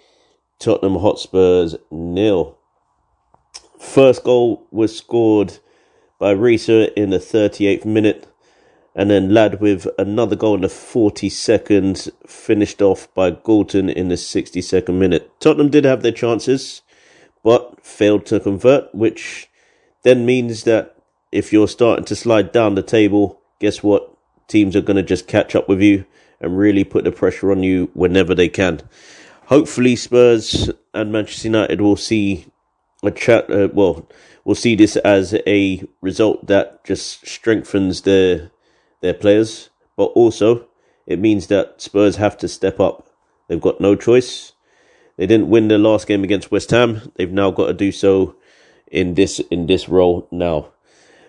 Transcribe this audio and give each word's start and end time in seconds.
Tottenham 0.60 1.00
Hotspurs 1.00 1.76
nil. 1.92 2.58
First 3.80 4.24
goal 4.24 4.66
was 4.72 4.96
scored 4.98 5.60
by 6.20 6.32
Russo 6.32 6.86
in 6.96 7.10
the 7.10 7.18
38th 7.18 7.84
minute, 7.84 8.28
and 8.96 9.10
then 9.10 9.34
Ladd 9.34 9.60
with 9.60 9.88
another 9.98 10.38
goal 10.38 10.56
in 10.56 10.62
the 10.62 10.68
42nd, 10.68 12.10
finished 12.26 12.82
off 12.82 13.14
by 13.14 13.32
Galton 13.32 13.90
in 13.90 14.08
the 14.08 14.16
62nd 14.16 14.94
minute. 14.94 15.30
Tottenham 15.42 15.70
did 15.70 15.84
have 15.84 16.02
their 16.02 16.14
chances, 16.14 16.82
but 17.46 17.86
failed 17.86 18.26
to 18.26 18.40
convert, 18.40 18.94
which 18.96 19.48
then 20.02 20.26
means 20.26 20.64
that 20.64 20.98
if 21.32 21.54
you're 21.54 21.68
starting 21.68 22.04
to 22.04 22.16
slide 22.16 22.52
down 22.52 22.74
the 22.74 22.82
table, 22.82 23.40
guess 23.60 23.84
what? 23.84 24.12
Teams 24.48 24.76
are 24.76 24.82
going 24.82 24.98
to 24.98 25.04
just 25.04 25.28
catch 25.28 25.56
up 25.56 25.70
with 25.70 25.80
you 25.80 26.06
and 26.42 26.58
really 26.58 26.84
put 26.84 27.04
the 27.04 27.12
pressure 27.12 27.52
on 27.52 27.62
you 27.62 27.92
whenever 27.94 28.34
they 28.34 28.50
can. 28.50 28.82
Hopefully, 29.46 29.96
Spurs 29.96 30.72
and 30.92 31.12
Manchester 31.12 31.48
United 31.48 31.82
will 31.82 31.96
see 31.96 32.48
a 33.04 33.12
chat. 33.12 33.48
Uh, 33.50 33.70
well, 33.72 34.10
we'll 34.44 34.56
see 34.56 34.76
this 34.76 34.96
as 34.98 35.36
a 35.46 35.84
result 36.02 36.48
that 36.48 36.84
just 36.84 37.28
strengthens 37.28 38.02
their 38.02 38.50
their 39.02 39.14
players, 39.14 39.70
but 39.96 40.06
also 40.16 40.68
it 41.06 41.20
means 41.20 41.46
that 41.48 41.80
Spurs 41.80 42.16
have 42.16 42.40
to 42.40 42.48
step 42.48 42.80
up. 42.80 43.08
They've 43.48 43.62
got 43.62 43.80
no 43.80 43.96
choice. 43.96 44.54
They 45.18 45.28
didn't 45.28 45.50
win 45.50 45.68
their 45.68 45.78
last 45.78 46.08
game 46.08 46.24
against 46.24 46.52
West 46.52 46.72
Ham. 46.72 47.12
They've 47.16 47.32
now 47.32 47.52
got 47.52 47.68
to 47.68 47.74
do 47.74 47.92
so 47.92 48.36
in 48.88 49.14
this 49.14 49.40
in 49.52 49.68
this 49.68 49.88
role 49.88 50.28
now. 50.32 50.72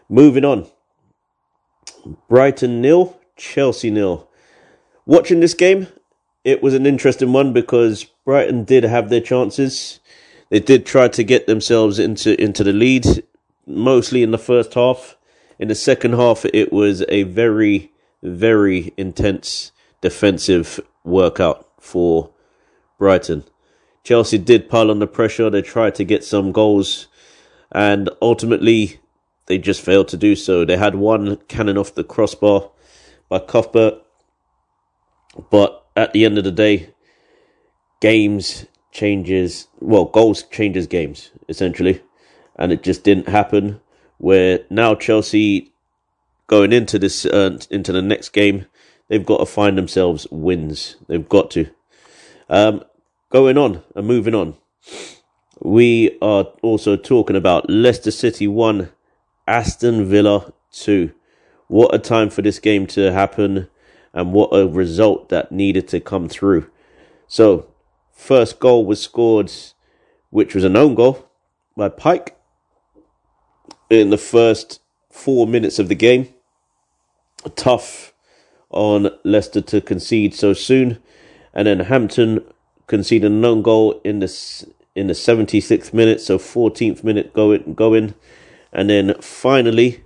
Moving 0.09 0.45
on. 0.45 0.67
Brighton 2.29 2.81
nil, 2.81 3.19
Chelsea 3.37 3.91
nil. 3.91 4.29
Watching 5.05 5.41
this 5.41 5.55
game, 5.55 5.89
it 6.45 6.63
was 6.63 6.75
an 6.75 6.87
interesting 6.87 7.33
one 7.33 7.53
because 7.53 8.05
Brighton 8.25 8.65
did 8.65 8.85
have 8.85 9.09
their 9.09 9.21
chances. 9.21 10.01
They 10.51 10.61
did 10.61 10.87
try 10.87 11.09
to 11.09 11.25
get 11.25 11.47
themselves 11.47 11.99
into 11.99 12.41
into 12.41 12.65
the 12.65 12.73
lead, 12.73 13.25
mostly 13.67 14.23
in 14.23 14.31
the 14.31 14.39
first 14.39 14.75
half. 14.75 15.17
In 15.59 15.69
the 15.69 15.75
second 15.75 16.13
half, 16.13 16.45
it 16.45 16.73
was 16.73 17.03
a 17.09 17.23
very, 17.23 17.93
very 18.23 18.93
intense 18.97 19.73
defensive 20.01 20.81
workout 21.03 21.67
for 21.81 22.31
Brighton. 22.99 23.45
Chelsea 24.07 24.39
did 24.39 24.69
pile 24.69 24.93
on 24.93 25.01
the 25.01 25.07
pressure. 25.09 25.51
They 25.51 25.63
tried 25.63 25.97
to 25.97 26.05
get 26.05 26.23
some 26.23 26.53
goals, 26.53 27.09
and 27.73 28.09
ultimately, 28.23 29.01
they 29.47 29.59
just 29.59 29.81
failed 29.81 30.07
to 30.09 30.17
do 30.17 30.37
so. 30.37 30.65
They 30.65 30.77
had 30.77 30.95
one 30.95 31.39
cannon 31.49 31.77
off 31.77 31.97
the 31.97 32.05
crossbar 32.05 32.71
by 33.29 33.41
Cuthbert, 33.41 33.95
but 35.51 35.87
at 35.97 36.13
the 36.13 36.25
end 36.25 36.39
of 36.39 36.45
the 36.45 36.53
day, 36.53 36.95
games 38.01 38.67
changes. 38.93 39.67
Well, 39.81 40.05
goals 40.05 40.45
changes 40.45 40.87
games 40.87 41.33
essentially, 41.49 42.01
and 42.55 42.71
it 42.71 42.85
just 42.85 43.03
didn't 43.03 43.29
happen. 43.29 43.81
Where 44.19 44.61
now 44.71 44.95
Chelsea 44.95 45.73
going 46.47 46.73
into 46.73 47.01
this 47.01 47.27
uh, 47.27 47.59
into 47.73 47.91
the 47.91 48.03
next 48.03 48.29
game, 48.29 48.67
they've 49.09 49.27
got 49.27 49.39
to 49.39 49.47
find 49.47 49.77
themselves 49.77 50.29
wins. 50.31 50.95
They've 51.09 51.29
got 51.29 51.51
to. 51.51 51.69
Um, 52.49 52.85
going 53.31 53.59
on 53.59 53.83
and 53.95 54.07
moving 54.07 54.35
on, 54.35 54.57
we 55.61 56.19
are 56.21 56.45
also 56.63 56.97
talking 56.97 57.37
about 57.37 57.69
Leicester 57.71 58.11
City 58.11 58.47
one, 58.47 58.91
Aston 59.47 60.07
Villa 60.07 60.53
2. 60.73 61.13
What 61.69 61.95
a 61.95 61.99
time 61.99 62.31
for 62.31 62.43
this 62.43 62.59
game 62.59 62.87
to 62.89 63.13
happen 63.13 63.69
and 64.13 64.33
what 64.33 64.51
a 64.53 64.67
result 64.67 65.29
that 65.31 65.53
needed 65.53 65.89
to 65.89 66.01
come 66.01 66.29
through. 66.29 66.71
So, 67.27 67.67
first 68.13 68.61
goal 68.61 68.87
was 68.87 69.03
scored, 69.03 69.53
which 70.31 70.55
was 70.55 70.65
an 70.65 70.77
own 70.77 70.95
goal 70.95 71.29
by 71.77 71.89
Pike 71.89 72.37
in 73.91 74.11
the 74.11 74.19
first 74.19 74.81
four 75.11 75.47
minutes 75.47 75.79
of 75.79 75.89
the 75.89 75.95
game. 75.95 76.29
Tough 77.55 78.13
on 78.71 79.11
Leicester 79.25 79.61
to 79.61 79.81
concede 79.81 80.35
so 80.35 80.53
soon. 80.53 80.99
And 81.53 81.67
then 81.67 81.81
Hampton 81.81 82.45
conceded 82.87 83.33
own 83.45 83.63
goal 83.63 84.01
in 84.05 84.21
the, 84.21 84.67
in 84.95 85.07
the 85.07 85.13
76th 85.13 85.93
minute, 85.93 86.21
so 86.21 86.39
14th 86.39 87.03
minute 87.05 87.33
going. 87.33 87.75
going 87.75 88.15
and 88.73 88.91
then 88.91 89.15
finally, 89.21 90.03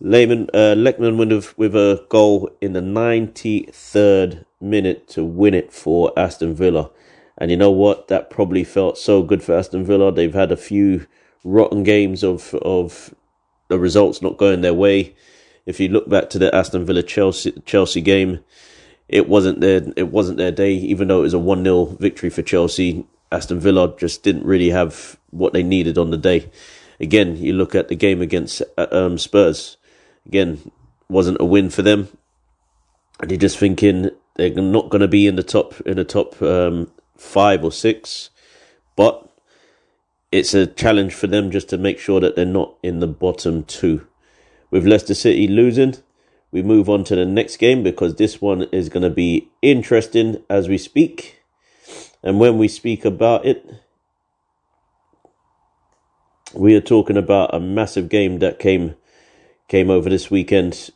Lehman, 0.00 0.50
uh, 0.52 0.74
Leckman 0.76 1.16
with, 1.16 1.56
with 1.56 1.74
a 1.74 2.04
goal 2.08 2.50
in 2.60 2.72
the 2.72 2.80
93rd 2.80 4.44
minute 4.60 5.08
to 5.08 5.24
win 5.24 5.54
it 5.54 5.72
for 5.72 6.12
Aston 6.18 6.54
Villa. 6.54 6.90
And 7.38 7.50
you 7.50 7.56
know 7.56 7.70
what? 7.70 8.08
That 8.08 8.30
probably 8.30 8.64
felt 8.64 8.98
so 8.98 9.22
good 9.22 9.42
for 9.42 9.54
Aston 9.54 9.84
Villa. 9.84 10.12
They've 10.12 10.34
had 10.34 10.52
a 10.52 10.56
few 10.56 11.06
rotten 11.44 11.82
games 11.82 12.24
of 12.24 12.54
of 12.54 13.14
the 13.68 13.78
results 13.78 14.22
not 14.22 14.36
going 14.36 14.62
their 14.62 14.74
way. 14.74 15.14
If 15.64 15.80
you 15.80 15.88
look 15.88 16.08
back 16.08 16.30
to 16.30 16.38
the 16.38 16.54
Aston 16.54 16.84
Villa 16.84 17.02
Chelsea 17.02 17.52
Chelsea 17.66 18.00
game, 18.00 18.40
it 19.08 19.28
wasn't 19.28 19.60
their 19.60 19.82
it 19.96 20.10
wasn't 20.10 20.38
their 20.38 20.52
day. 20.52 20.72
Even 20.74 21.08
though 21.08 21.20
it 21.20 21.24
was 21.24 21.34
a 21.34 21.38
one 21.38 21.62
0 21.62 21.96
victory 22.00 22.30
for 22.30 22.42
Chelsea, 22.42 23.06
Aston 23.30 23.60
Villa 23.60 23.94
just 23.96 24.22
didn't 24.22 24.44
really 24.44 24.70
have 24.70 25.18
what 25.30 25.52
they 25.52 25.62
needed 25.62 25.98
on 25.98 26.10
the 26.10 26.16
day. 26.16 26.50
Again, 26.98 27.36
you 27.36 27.52
look 27.52 27.74
at 27.74 27.88
the 27.88 27.94
game 27.94 28.22
against 28.22 28.62
um, 28.76 29.18
Spurs. 29.18 29.76
Again, 30.24 30.70
wasn't 31.08 31.40
a 31.40 31.44
win 31.44 31.70
for 31.70 31.82
them. 31.82 32.08
And 33.20 33.30
you're 33.30 33.38
just 33.38 33.58
thinking 33.58 34.10
they're 34.34 34.50
not 34.50 34.90
going 34.90 35.00
to 35.00 35.08
be 35.08 35.26
in 35.26 35.36
the 35.36 35.42
top 35.42 35.80
in 35.82 35.96
the 35.96 36.04
top 36.04 36.40
um, 36.42 36.90
five 37.16 37.64
or 37.64 37.72
six, 37.72 38.30
but 38.94 39.28
it's 40.32 40.54
a 40.54 40.66
challenge 40.66 41.14
for 41.14 41.26
them 41.26 41.50
just 41.50 41.68
to 41.70 41.78
make 41.78 41.98
sure 41.98 42.20
that 42.20 42.36
they're 42.36 42.44
not 42.44 42.74
in 42.82 43.00
the 43.00 43.06
bottom 43.06 43.64
two. 43.64 44.06
With 44.70 44.86
Leicester 44.86 45.14
City 45.14 45.46
losing, 45.46 45.94
we 46.50 46.62
move 46.62 46.88
on 46.88 47.04
to 47.04 47.16
the 47.16 47.26
next 47.26 47.58
game 47.58 47.82
because 47.82 48.14
this 48.14 48.40
one 48.40 48.62
is 48.72 48.88
going 48.88 49.02
to 49.02 49.10
be 49.10 49.50
interesting 49.62 50.42
as 50.48 50.68
we 50.68 50.78
speak. 50.78 51.40
And 52.22 52.40
when 52.40 52.58
we 52.58 52.68
speak 52.68 53.04
about 53.04 53.44
it, 53.44 53.68
we 56.54 56.74
are 56.74 56.80
talking 56.80 57.16
about 57.16 57.54
a 57.54 57.60
massive 57.60 58.08
game 58.08 58.38
that 58.38 58.58
came 58.58 58.94
came 59.68 59.90
over 59.90 60.08
this 60.08 60.30
weekend, 60.30 60.90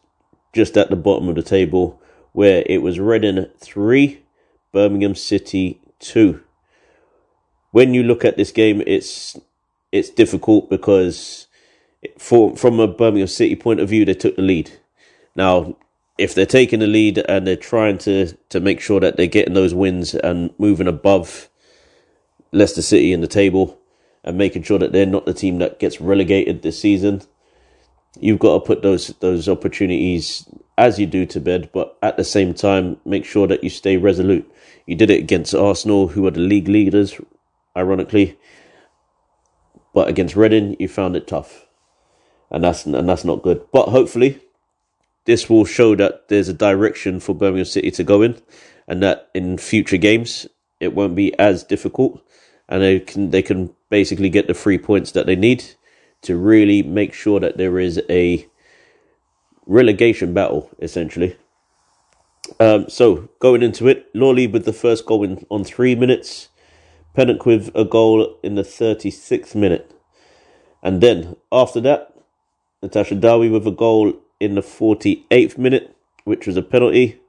just 0.53 0.77
at 0.77 0.91
the 0.91 0.97
bottom 0.97 1.29
of 1.29 1.35
the 1.35 1.43
table. 1.43 2.01
where 2.33 2.63
it 2.67 2.83
was 2.83 3.01
Reading 3.01 3.47
3, 3.59 4.23
Birmingham 4.73 5.15
City 5.15 5.81
2. 6.01 6.41
When 7.73 7.95
you 7.95 8.03
look 8.03 8.25
at 8.25 8.37
this 8.37 8.53
game, 8.53 8.83
it's 8.87 9.39
it's 9.93 10.11
difficult 10.11 10.71
because 10.71 11.49
for, 12.19 12.57
from 12.57 12.79
a 12.79 12.87
Birmingham 12.87 13.27
City 13.27 13.57
point 13.57 13.81
of 13.81 13.89
view, 13.89 14.05
they 14.05 14.15
took 14.15 14.37
the 14.37 14.43
lead. 14.43 14.71
Now, 15.37 15.77
if 16.19 16.35
they're 16.35 16.47
taking 16.47 16.81
the 16.81 16.87
lead 16.87 17.19
and 17.19 17.47
they're 17.47 17.57
trying 17.57 17.99
to, 17.99 18.33
to 18.51 18.61
make 18.61 18.81
sure 18.81 19.01
that 19.01 19.17
they're 19.17 19.27
getting 19.27 19.55
those 19.55 19.75
wins 19.75 20.15
and 20.15 20.51
moving 20.59 20.89
above 20.89 21.49
Leicester 22.53 22.83
City 22.83 23.13
in 23.13 23.21
the 23.21 23.27
table 23.27 23.79
and 24.25 24.37
making 24.37 24.63
sure 24.63 24.79
that 24.79 24.93
they're 24.93 25.07
not 25.07 25.27
the 25.27 25.35
team 25.35 25.59
that 25.59 25.79
gets 25.79 26.01
relegated 26.01 26.63
this 26.63 26.79
season, 26.79 27.23
you've 28.19 28.39
got 28.39 28.55
to 28.55 28.67
put 28.67 28.83
those 28.83 29.09
those 29.21 29.49
opportunities 29.49 30.49
as 30.77 30.99
you 30.99 31.07
do 31.07 31.27
to 31.27 31.41
bed, 31.41 31.71
but 31.73 31.97
at 32.03 32.17
the 32.17 32.25
same 32.25 32.55
time, 32.55 32.99
make 33.05 33.25
sure 33.25 33.47
that 33.47 33.63
you 33.63 33.71
stay 33.71 33.97
resolute. 33.97 34.51
You 34.87 34.97
did 34.97 35.11
it 35.11 35.21
against 35.21 35.55
Arsenal, 35.55 36.09
who 36.09 36.27
are 36.27 36.31
the 36.31 36.41
league 36.41 36.69
leaders, 36.69 37.21
ironically, 37.77 38.39
but 39.93 40.09
against 40.09 40.37
Reading, 40.37 40.77
you 40.79 40.89
found 40.89 41.17
it 41.17 41.27
tough, 41.27 41.67
and 42.51 42.65
that's 42.65 42.87
and 42.87 43.09
that's 43.09 43.25
not 43.25 43.43
good. 43.43 43.67
But 43.73 43.89
hopefully, 43.89 44.41
this 45.31 45.49
will 45.49 45.65
show 45.65 45.95
that 45.95 46.27
there's 46.27 46.49
a 46.49 46.53
direction 46.53 47.21
for 47.21 47.37
Birmingham 47.37 47.65
City 47.65 47.93
to 47.93 48.03
go 48.03 48.21
in, 48.21 48.43
and 48.89 49.01
that 49.01 49.31
in 49.33 49.59
future 49.59 49.97
games 49.97 50.49
it 50.81 50.93
won't 50.93 51.15
be 51.15 51.39
as 51.39 51.63
difficult, 51.63 52.21
and 52.69 52.83
they 52.83 52.99
can 52.99 53.31
they 53.31 53.41
can 53.41 53.73
basically 53.91 54.29
get 54.29 54.49
the 54.49 54.55
three 54.55 54.77
points 54.77 55.13
that 55.13 55.27
they 55.27 55.37
need 55.37 55.65
to 56.23 56.37
really 56.37 56.83
make 56.83 57.15
sure 57.15 57.39
that 57.39 57.57
there 57.57 57.79
is 57.79 58.03
a 58.11 58.45
relegation 59.67 60.35
battle 60.35 60.69
essentially. 60.81 61.37
Um, 62.59 62.89
so 62.89 63.29
going 63.39 63.63
into 63.63 63.87
it, 63.87 64.11
Lawley 64.13 64.49
with 64.49 64.65
the 64.65 64.73
first 64.73 65.07
goal 65.07 65.23
in, 65.23 65.47
on 65.49 65.63
three 65.63 65.95
minutes, 65.95 66.49
Pennock 67.17 67.47
with 67.47 67.71
a 67.77 67.85
goal 67.85 68.37
in 68.43 68.57
the 68.57 68.63
36th 68.63 69.55
minute. 69.55 69.95
And 70.83 71.01
then 71.01 71.37
after 71.53 71.81
that, 71.83 72.17
Natasha 72.83 73.15
Dowie 73.15 73.49
with 73.49 73.65
a 73.69 73.71
goal 73.71 74.15
in 74.41 74.55
the 74.55 74.63
48th 74.63 75.59
minute, 75.59 75.95
which 76.25 76.47
was 76.47 76.57
a 76.57 76.63
penalty. 76.63 77.21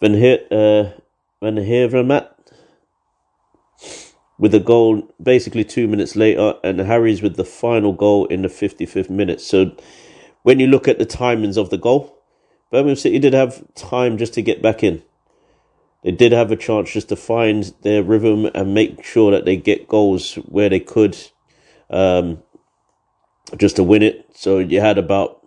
Van, 0.00 0.14
Heer, 0.14 0.38
uh, 0.50 0.98
Van 1.42 1.56
Heervermaat 1.56 2.30
with 4.38 4.54
a 4.54 4.60
goal 4.60 5.02
basically 5.20 5.64
two 5.64 5.88
minutes 5.88 6.14
later, 6.14 6.54
and 6.62 6.78
Harries 6.78 7.20
with 7.20 7.36
the 7.36 7.44
final 7.44 7.92
goal 7.92 8.26
in 8.26 8.42
the 8.42 8.48
55th 8.48 9.10
minute. 9.10 9.40
So 9.40 9.76
when 10.42 10.60
you 10.60 10.68
look 10.68 10.86
at 10.86 10.98
the 10.98 11.06
timings 11.06 11.56
of 11.56 11.70
the 11.70 11.78
goal, 11.78 12.16
Birmingham 12.70 12.96
City 12.96 13.18
did 13.18 13.34
have 13.34 13.62
time 13.74 14.16
just 14.16 14.34
to 14.34 14.42
get 14.42 14.62
back 14.62 14.84
in. 14.84 15.02
They 16.04 16.12
did 16.12 16.32
have 16.32 16.52
a 16.52 16.56
chance 16.56 16.92
just 16.92 17.08
to 17.08 17.16
find 17.16 17.74
their 17.82 18.02
rhythm 18.02 18.48
and 18.54 18.74
make 18.74 19.04
sure 19.04 19.32
that 19.32 19.44
they 19.44 19.56
get 19.56 19.88
goals 19.88 20.34
where 20.34 20.68
they 20.68 20.78
could, 20.78 21.16
um, 21.90 22.42
just 23.56 23.76
to 23.76 23.82
win 23.82 24.02
it. 24.02 24.26
So 24.34 24.58
you 24.58 24.80
had 24.80 24.98
about 24.98 25.40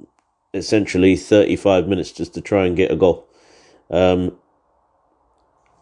essentially 0.54 1.16
35 1.16 1.88
minutes 1.88 2.12
just 2.12 2.34
to 2.34 2.42
try 2.42 2.66
and 2.66 2.76
get 2.76 2.92
a 2.92 2.96
goal. 2.96 3.28
Um, 3.90 4.38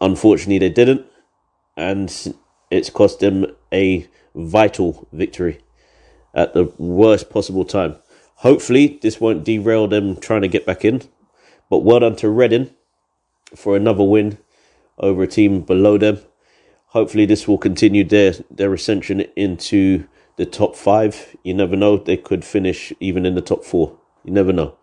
unfortunately, 0.00 0.58
they 0.58 0.72
didn't, 0.72 1.06
and 1.76 2.34
it's 2.70 2.90
cost 2.90 3.20
them 3.20 3.46
a 3.72 4.06
vital 4.34 5.08
victory 5.12 5.60
at 6.34 6.54
the 6.54 6.72
worst 6.78 7.30
possible 7.30 7.64
time. 7.64 7.96
Hopefully, 8.36 8.98
this 9.02 9.20
won't 9.20 9.44
derail 9.44 9.86
them 9.88 10.16
trying 10.16 10.42
to 10.42 10.48
get 10.48 10.64
back 10.64 10.84
in. 10.84 11.02
But 11.68 11.84
well 11.84 12.00
done 12.00 12.16
to 12.16 12.28
Reading 12.28 12.70
for 13.54 13.76
another 13.76 14.02
win 14.02 14.38
over 14.98 15.22
a 15.22 15.26
team 15.26 15.60
below 15.62 15.98
them. 15.98 16.18
Hopefully, 16.86 17.26
this 17.26 17.46
will 17.46 17.58
continue 17.58 18.02
their, 18.02 18.34
their 18.50 18.72
ascension 18.74 19.20
into 19.36 20.06
the 20.36 20.46
top 20.46 20.74
five. 20.74 21.36
You 21.44 21.54
never 21.54 21.76
know, 21.76 21.96
they 21.96 22.16
could 22.16 22.44
finish 22.44 22.92
even 22.98 23.24
in 23.24 23.34
the 23.34 23.40
top 23.40 23.64
four. 23.64 23.99
You 24.24 24.32
never 24.32 24.52
know. 24.52 24.76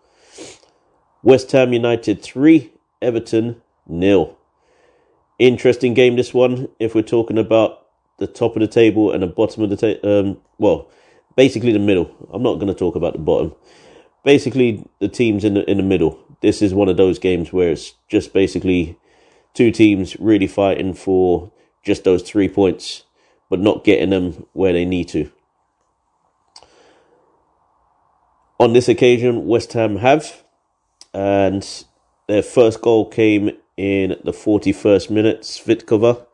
West 1.24 1.52
Ham 1.52 1.74
United 1.74 2.22
3, 2.22 2.72
Everton 3.02 3.62
nil. 3.88 4.38
Interesting 5.40 5.94
game, 5.94 6.16
this 6.16 6.34
one, 6.34 6.68
if 6.80 6.96
we're 6.96 7.02
talking 7.02 7.38
about 7.38 7.88
the 8.18 8.28
top 8.28 8.56
of 8.56 8.62
the 8.62 8.68
table 8.68 9.12
and 9.12 9.24
the 9.24 9.28
bottom 9.28 9.64
of 9.64 9.70
the 9.70 9.78
table. 9.78 10.20
Um, 10.20 10.38
well, 10.58 10.90
basically 11.36 11.72
the 11.72 11.80
middle. 11.80 12.14
I'm 12.32 12.44
not 12.44 12.56
going 12.56 12.68
to 12.68 12.74
talk 12.74 12.96
about 12.96 13.14
the 13.14 13.20
bottom. 13.20 13.54
Basically, 14.26 14.86
the 15.00 15.08
teams 15.08 15.46
in 15.46 15.54
the 15.54 15.70
in 15.70 15.78
the 15.78 15.84
middle. 15.84 16.20
This 16.42 16.62
is 16.62 16.74
one 16.74 16.90
of 16.90 16.98
those 16.98 17.18
games 17.18 17.54
where 17.54 17.72
it's 17.72 17.94
just 18.10 18.34
basically 18.34 18.98
two 19.54 19.72
teams 19.72 20.20
really 20.20 20.48
fighting 20.48 20.94
for 20.94 21.52
just 21.84 22.04
those 22.04 22.22
three 22.22 22.50
points, 22.50 23.04
but 23.50 23.60
not 23.60 23.86
getting 23.86 24.10
them 24.10 24.46
where 24.54 24.74
they 24.74 24.86
need 24.86 25.08
to. 25.10 25.32
On 28.60 28.74
this 28.74 28.90
occasion, 28.90 29.46
West 29.46 29.74
Ham 29.74 29.98
have, 29.98 30.44
and 31.14 31.86
their 32.28 32.42
first 32.42 32.82
goal 32.82 33.08
came 33.08 33.52
in 33.78 34.16
the 34.24 34.32
41st 34.32 35.12
minute. 35.12 35.42
Svitkova 35.42 36.26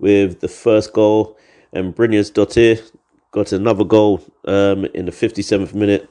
with 0.00 0.40
the 0.40 0.48
first 0.48 0.92
goal, 0.92 1.38
and 1.72 1.94
Brynjarsdottir 1.94 2.90
got 3.30 3.52
another 3.52 3.84
goal 3.84 4.20
um, 4.44 4.86
in 4.86 5.06
the 5.06 5.12
57th 5.12 5.72
minute, 5.72 6.10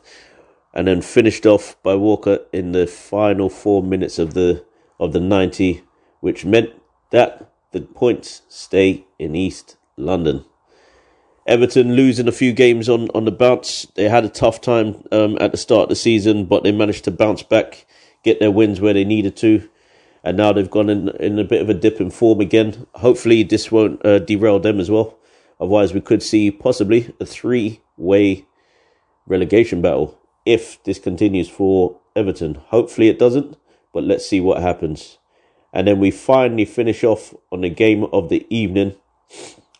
and 0.73 0.87
then 0.87 1.01
finished 1.01 1.45
off 1.45 1.75
by 1.83 1.95
Walker 1.95 2.45
in 2.53 2.71
the 2.71 2.87
final 2.87 3.49
four 3.49 3.83
minutes 3.83 4.19
of 4.19 4.35
the 4.35 4.63
of 5.01 5.11
the 5.11 5.19
90, 5.19 5.83
which 6.21 6.45
meant 6.45 6.69
that 7.11 7.51
the 7.73 7.81
points 7.81 8.43
stay 8.47 9.05
in 9.19 9.35
East 9.35 9.75
London. 9.97 10.45
Everton 11.47 11.95
losing 11.95 12.27
a 12.27 12.33
few 12.33 12.51
games 12.51 12.89
on, 12.89 13.09
on 13.15 13.23
the 13.23 13.31
bounce. 13.31 13.87
They 13.95 14.09
had 14.09 14.25
a 14.25 14.29
tough 14.29 14.59
time 14.59 15.01
um, 15.13 15.37
at 15.39 15.51
the 15.51 15.57
start 15.57 15.83
of 15.83 15.89
the 15.89 15.95
season, 15.95 16.45
but 16.45 16.63
they 16.63 16.73
managed 16.73 17.05
to 17.05 17.11
bounce 17.11 17.41
back, 17.41 17.85
get 18.23 18.39
their 18.39 18.51
wins 18.51 18.81
where 18.81 18.93
they 18.93 19.05
needed 19.05 19.37
to, 19.37 19.69
and 20.25 20.35
now 20.35 20.51
they've 20.51 20.69
gone 20.69 20.89
in, 20.89 21.07
in 21.21 21.39
a 21.39 21.45
bit 21.45 21.61
of 21.61 21.69
a 21.69 21.73
dip 21.73 22.01
in 22.01 22.11
form 22.11 22.41
again. 22.41 22.85
Hopefully, 22.95 23.43
this 23.43 23.71
won't 23.71 24.05
uh, 24.05 24.19
derail 24.19 24.59
them 24.59 24.77
as 24.79 24.91
well. 24.91 25.17
Otherwise, 25.59 25.93
we 25.93 26.01
could 26.01 26.21
see 26.21 26.51
possibly 26.51 27.13
a 27.21 27.25
three 27.25 27.81
way 27.95 28.45
relegation 29.25 29.81
battle 29.81 30.19
if 30.45 30.83
this 30.83 30.99
continues 30.99 31.47
for 31.47 31.97
Everton. 32.13 32.55
Hopefully, 32.55 33.07
it 33.07 33.19
doesn't, 33.19 33.55
but 33.93 34.03
let's 34.03 34.27
see 34.27 34.41
what 34.41 34.61
happens. 34.61 35.17
And 35.71 35.87
then 35.87 35.99
we 35.99 36.11
finally 36.11 36.65
finish 36.65 37.05
off 37.05 37.33
on 37.51 37.61
the 37.61 37.69
game 37.69 38.03
of 38.11 38.27
the 38.27 38.45
evening 38.49 38.95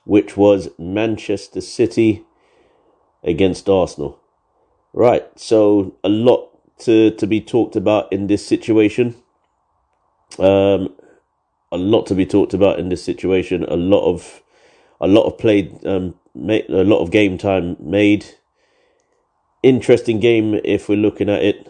which 0.08 0.38
was 0.38 0.70
Manchester 0.80 1.60
City 1.60 2.26
against 3.24 3.68
Arsenal. 3.68 4.20
Right, 4.94 5.28
so 5.36 5.96
a 6.02 6.10
lot 6.10 6.50
to, 6.80 7.12
to 7.12 7.28
be 7.28 7.42
talked 7.42 7.76
about 7.76 8.12
in 8.12 8.28
this 8.28 8.46
situation. 8.46 9.16
Um, 10.40 10.96
a 11.72 11.78
lot 11.78 12.06
to 12.08 12.16
be 12.16 12.26
talked 12.26 12.54
about 12.54 12.80
in 12.80 12.88
this 12.88 13.04
situation. 13.04 13.66
A 13.66 13.76
lot 13.76 14.10
of 14.10 14.42
a 15.02 15.08
lot 15.08 15.26
of 15.26 15.38
played, 15.38 15.86
um, 15.86 16.16
a 16.36 16.64
lot 16.70 17.02
of 17.02 17.12
game 17.12 17.38
time 17.38 17.76
made. 17.80 18.26
Interesting 19.62 20.20
game 20.20 20.60
if 20.64 20.88
we're 20.88 20.96
looking 20.96 21.30
at 21.30 21.44
it. 21.44 21.70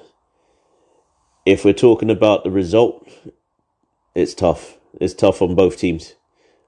If 1.46 1.65
we're 1.65 1.74
talking 1.74 2.12
about 2.12 2.44
the 2.44 2.51
result, 2.51 3.10
it's 4.13 4.36
tough. 4.36 4.77
It's 5.01 5.13
tough 5.13 5.41
on 5.41 5.56
both 5.56 5.77
teams. 5.77 6.13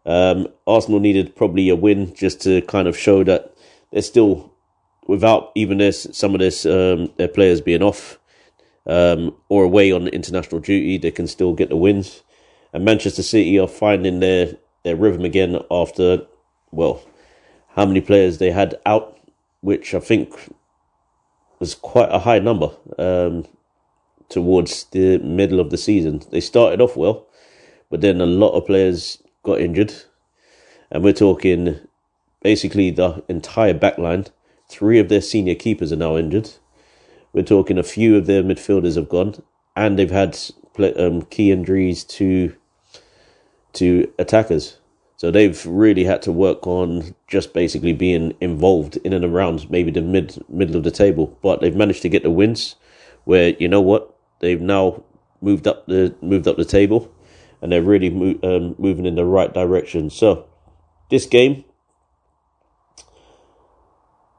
Um, 0.05 0.47
Arsenal 0.65 0.99
needed 0.99 1.35
probably 1.35 1.69
a 1.69 1.75
win 1.75 2.13
just 2.15 2.41
to 2.41 2.61
kind 2.63 2.87
of 2.87 2.97
show 2.97 3.23
that 3.23 3.53
they're 3.91 4.01
still, 4.01 4.53
without 5.07 5.51
even 5.55 5.77
this, 5.77 6.07
some 6.11 6.33
of 6.33 6.39
this, 6.39 6.65
um, 6.65 7.11
their 7.17 7.27
players 7.27 7.61
being 7.61 7.83
off 7.83 8.19
um, 8.85 9.35
or 9.49 9.63
away 9.63 9.91
on 9.91 10.07
international 10.07 10.61
duty, 10.61 10.97
they 10.97 11.11
can 11.11 11.27
still 11.27 11.53
get 11.53 11.69
the 11.69 11.75
wins. 11.75 12.23
And 12.73 12.85
Manchester 12.85 13.23
City 13.23 13.59
are 13.59 13.67
finding 13.67 14.19
their, 14.19 14.57
their 14.83 14.95
rhythm 14.95 15.25
again 15.25 15.59
after, 15.69 16.25
well, 16.71 17.01
how 17.69 17.85
many 17.85 18.01
players 18.01 18.37
they 18.37 18.51
had 18.51 18.79
out, 18.85 19.19
which 19.61 19.93
I 19.93 19.99
think 19.99 20.33
was 21.59 21.75
quite 21.75 22.09
a 22.11 22.19
high 22.19 22.39
number 22.39 22.71
um, 22.97 23.45
towards 24.29 24.85
the 24.85 25.17
middle 25.19 25.59
of 25.59 25.69
the 25.69 25.77
season. 25.77 26.21
They 26.31 26.39
started 26.39 26.81
off 26.81 26.95
well, 26.95 27.27
but 27.89 28.01
then 28.01 28.21
a 28.21 28.25
lot 28.25 28.51
of 28.51 28.65
players 28.65 29.21
got 29.49 29.61
injured, 29.61 29.93
and 30.91 31.03
we're 31.03 31.13
talking 31.13 31.79
basically 32.41 32.91
the 32.91 33.23
entire 33.27 33.73
backline. 33.73 34.27
Three 34.69 34.99
of 34.99 35.09
their 35.09 35.21
senior 35.21 35.55
keepers 35.55 35.91
are 35.91 35.97
now 35.97 36.17
injured. 36.17 36.51
We're 37.33 37.43
talking 37.43 37.77
a 37.77 37.83
few 37.83 38.15
of 38.15 38.27
their 38.27 38.43
midfielders 38.43 38.95
have 38.95 39.09
gone, 39.09 39.41
and 39.75 39.97
they've 39.97 40.11
had 40.11 40.37
um, 40.97 41.23
key 41.23 41.51
injuries 41.51 42.03
to 42.05 42.55
to 43.73 44.11
attackers. 44.19 44.77
So 45.17 45.31
they've 45.31 45.65
really 45.65 46.05
had 46.05 46.21
to 46.23 46.31
work 46.31 46.65
on 46.65 47.13
just 47.27 47.53
basically 47.53 47.93
being 47.93 48.35
involved 48.39 48.97
in 48.97 49.13
and 49.13 49.25
around 49.25 49.69
maybe 49.69 49.91
the 49.91 50.01
mid 50.01 50.43
middle 50.47 50.75
of 50.75 50.83
the 50.83 50.91
table. 50.91 51.37
But 51.41 51.61
they've 51.61 51.75
managed 51.75 52.03
to 52.03 52.09
get 52.09 52.23
the 52.23 52.31
wins 52.31 52.75
where 53.25 53.49
you 53.59 53.67
know 53.67 53.81
what 53.81 54.15
they've 54.39 54.61
now 54.61 55.03
moved 55.41 55.67
up 55.67 55.87
the 55.87 56.15
moved 56.21 56.47
up 56.47 56.57
the 56.57 56.65
table, 56.65 57.11
and 57.61 57.71
they're 57.71 57.81
really 57.81 58.09
mo- 58.09 58.39
um, 58.43 58.75
moving 58.77 59.05
in 59.05 59.15
the 59.15 59.25
right 59.25 59.53
direction. 59.53 60.09
So, 60.09 60.47
this 61.09 61.25
game, 61.25 61.63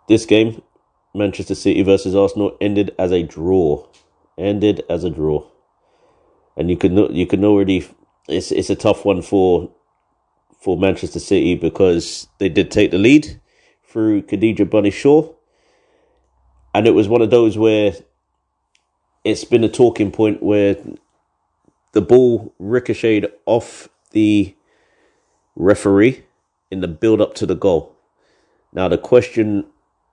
this 0.09 0.27
game, 0.27 0.63
Manchester 1.15 1.55
City 1.55 1.83
versus 1.83 2.15
Arsenal 2.15 2.57
ended 2.61 2.95
as 2.99 3.13
a 3.13 3.23
draw. 3.23 3.87
Ended 4.39 4.85
as 4.89 5.05
a 5.05 5.11
draw, 5.11 5.47
and 6.57 6.71
you 6.71 6.77
could 6.77 6.93
you 7.15 7.27
could 7.27 7.45
already. 7.45 7.87
It's 8.27 8.51
it's 8.53 8.71
a 8.71 8.77
tough 8.77 9.05
one 9.05 9.21
for 9.21 9.71
for 10.61 10.79
Manchester 10.79 11.19
City 11.19 11.57
because 11.57 12.29
they 12.39 12.49
did 12.49 12.71
take 12.71 12.91
the 12.91 12.99
lead 12.99 13.41
through 13.85 14.23
Khadija 14.23 14.71
Bunny 14.71 14.91
Shaw. 14.91 15.35
And 16.75 16.87
it 16.87 16.93
was 16.93 17.09
one 17.09 17.23
of 17.23 17.31
those 17.31 17.59
where 17.59 17.93
it's 19.25 19.45
been 19.45 19.65
a 19.65 19.69
talking 19.69 20.13
point 20.13 20.43
where 20.43 20.77
the 21.93 22.01
ball 22.01 22.55
ricocheted 22.59 23.33
off 23.47 23.89
the 24.13 24.55
referee 25.57 26.25
in 26.71 26.81
the 26.81 26.89
build 26.89 27.21
up 27.21 27.35
to 27.35 27.47
the 27.47 27.55
goal. 27.55 27.97
Now, 28.73 28.89
the 28.89 28.99
question 28.99 29.67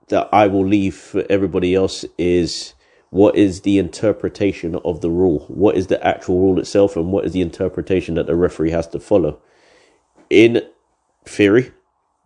that 0.08 0.28
I 0.32 0.46
will 0.46 0.66
leave 0.66 0.96
for 0.96 1.24
everybody 1.30 1.74
else 1.74 2.04
is 2.16 2.74
what 3.10 3.36
is 3.36 3.62
the 3.62 3.78
interpretation 3.78 4.74
of 4.84 5.00
the 5.00 5.10
rule? 5.10 5.44
What 5.48 5.76
is 5.76 5.86
the 5.86 6.04
actual 6.06 6.40
rule 6.40 6.58
itself, 6.58 6.96
and 6.96 7.12
what 7.12 7.24
is 7.24 7.32
the 7.32 7.40
interpretation 7.40 8.14
that 8.16 8.26
the 8.26 8.34
referee 8.34 8.70
has 8.70 8.86
to 8.88 9.00
follow? 9.00 9.40
In 10.28 10.62
theory, 11.24 11.72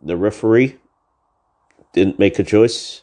the 0.03 0.17
referee 0.17 0.79
didn't 1.93 2.19
make 2.19 2.39
a 2.39 2.45
choice. 2.45 3.03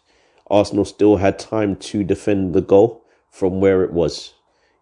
Arsenal 0.50 0.86
still 0.86 1.18
had 1.18 1.38
time 1.38 1.76
to 1.76 2.04
defend 2.04 2.54
the 2.54 2.62
goal 2.62 3.06
from 3.30 3.62
where 3.62 3.84
it 3.84 3.94
was. 3.94 4.34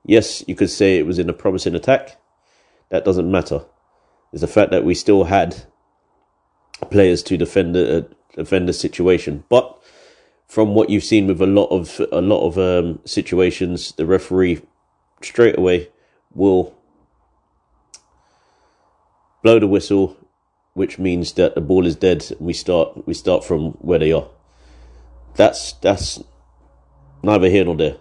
Yes, 0.08 0.42
you 0.48 0.56
could 0.56 0.70
say 0.70 0.98
it 0.98 1.06
was 1.06 1.20
in 1.20 1.30
a 1.30 1.34
promising 1.34 1.76
attack. 1.76 2.18
That 2.90 3.04
doesn't 3.04 3.30
matter. 3.30 3.66
It's 4.32 4.42
the 4.42 4.48
fact 4.48 4.72
that 4.72 4.86
we 4.86 4.96
still 4.96 5.26
had 5.26 5.66
players 6.90 7.22
to 7.24 7.38
defend 7.38 7.76
the 7.76 7.98
uh, 7.98 8.02
defend 8.34 8.70
the 8.70 8.74
situation. 8.74 9.44
But 9.50 9.78
from 10.48 10.74
what 10.74 10.90
you've 10.90 11.04
seen 11.04 11.28
with 11.28 11.42
a 11.42 11.46
lot 11.46 11.66
of 11.66 12.02
a 12.12 12.22
lot 12.22 12.48
of 12.48 12.58
um, 12.58 13.00
situations, 13.04 13.92
the 13.92 14.06
referee 14.06 14.62
straight 15.22 15.58
away 15.58 15.90
will 16.34 16.74
blow 19.44 19.60
the 19.60 19.68
whistle, 19.68 20.16
which 20.74 20.98
means 20.98 21.34
that 21.34 21.56
the 21.56 21.62
ball 21.62 21.86
is 21.86 21.98
dead. 21.98 22.32
We 22.40 22.54
start 22.54 23.06
we 23.06 23.14
start 23.14 23.44
from 23.44 23.72
where 23.82 24.00
they 24.00 24.14
are. 24.14 24.30
That's 25.36 25.74
that's 25.74 26.24
neither 27.22 27.50
here 27.50 27.66
nor 27.66 27.76
there. 27.76 27.98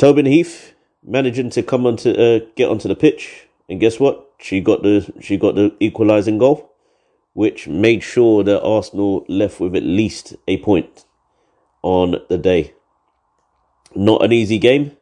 Tobin 0.00 0.24
Heath 0.24 0.72
managing 1.02 1.50
to 1.50 1.62
come 1.62 1.84
onto 1.84 2.10
uh, 2.12 2.40
get 2.56 2.70
onto 2.70 2.88
the 2.88 2.96
pitch, 2.96 3.48
and 3.68 3.78
guess 3.78 4.00
what? 4.00 4.30
She 4.38 4.62
got 4.62 4.82
the 4.82 5.12
she 5.20 5.36
got 5.36 5.56
the 5.56 5.76
equalising 5.78 6.38
goal, 6.38 6.72
which 7.34 7.68
made 7.68 8.02
sure 8.02 8.42
that 8.42 8.62
Arsenal 8.62 9.26
left 9.28 9.60
with 9.60 9.76
at 9.76 9.82
least 9.82 10.36
a 10.48 10.56
point 10.56 11.04
on 11.82 12.16
the 12.30 12.38
day. 12.38 12.72
Not 13.94 14.24
an 14.24 14.32
easy 14.32 14.56
game 14.56 14.96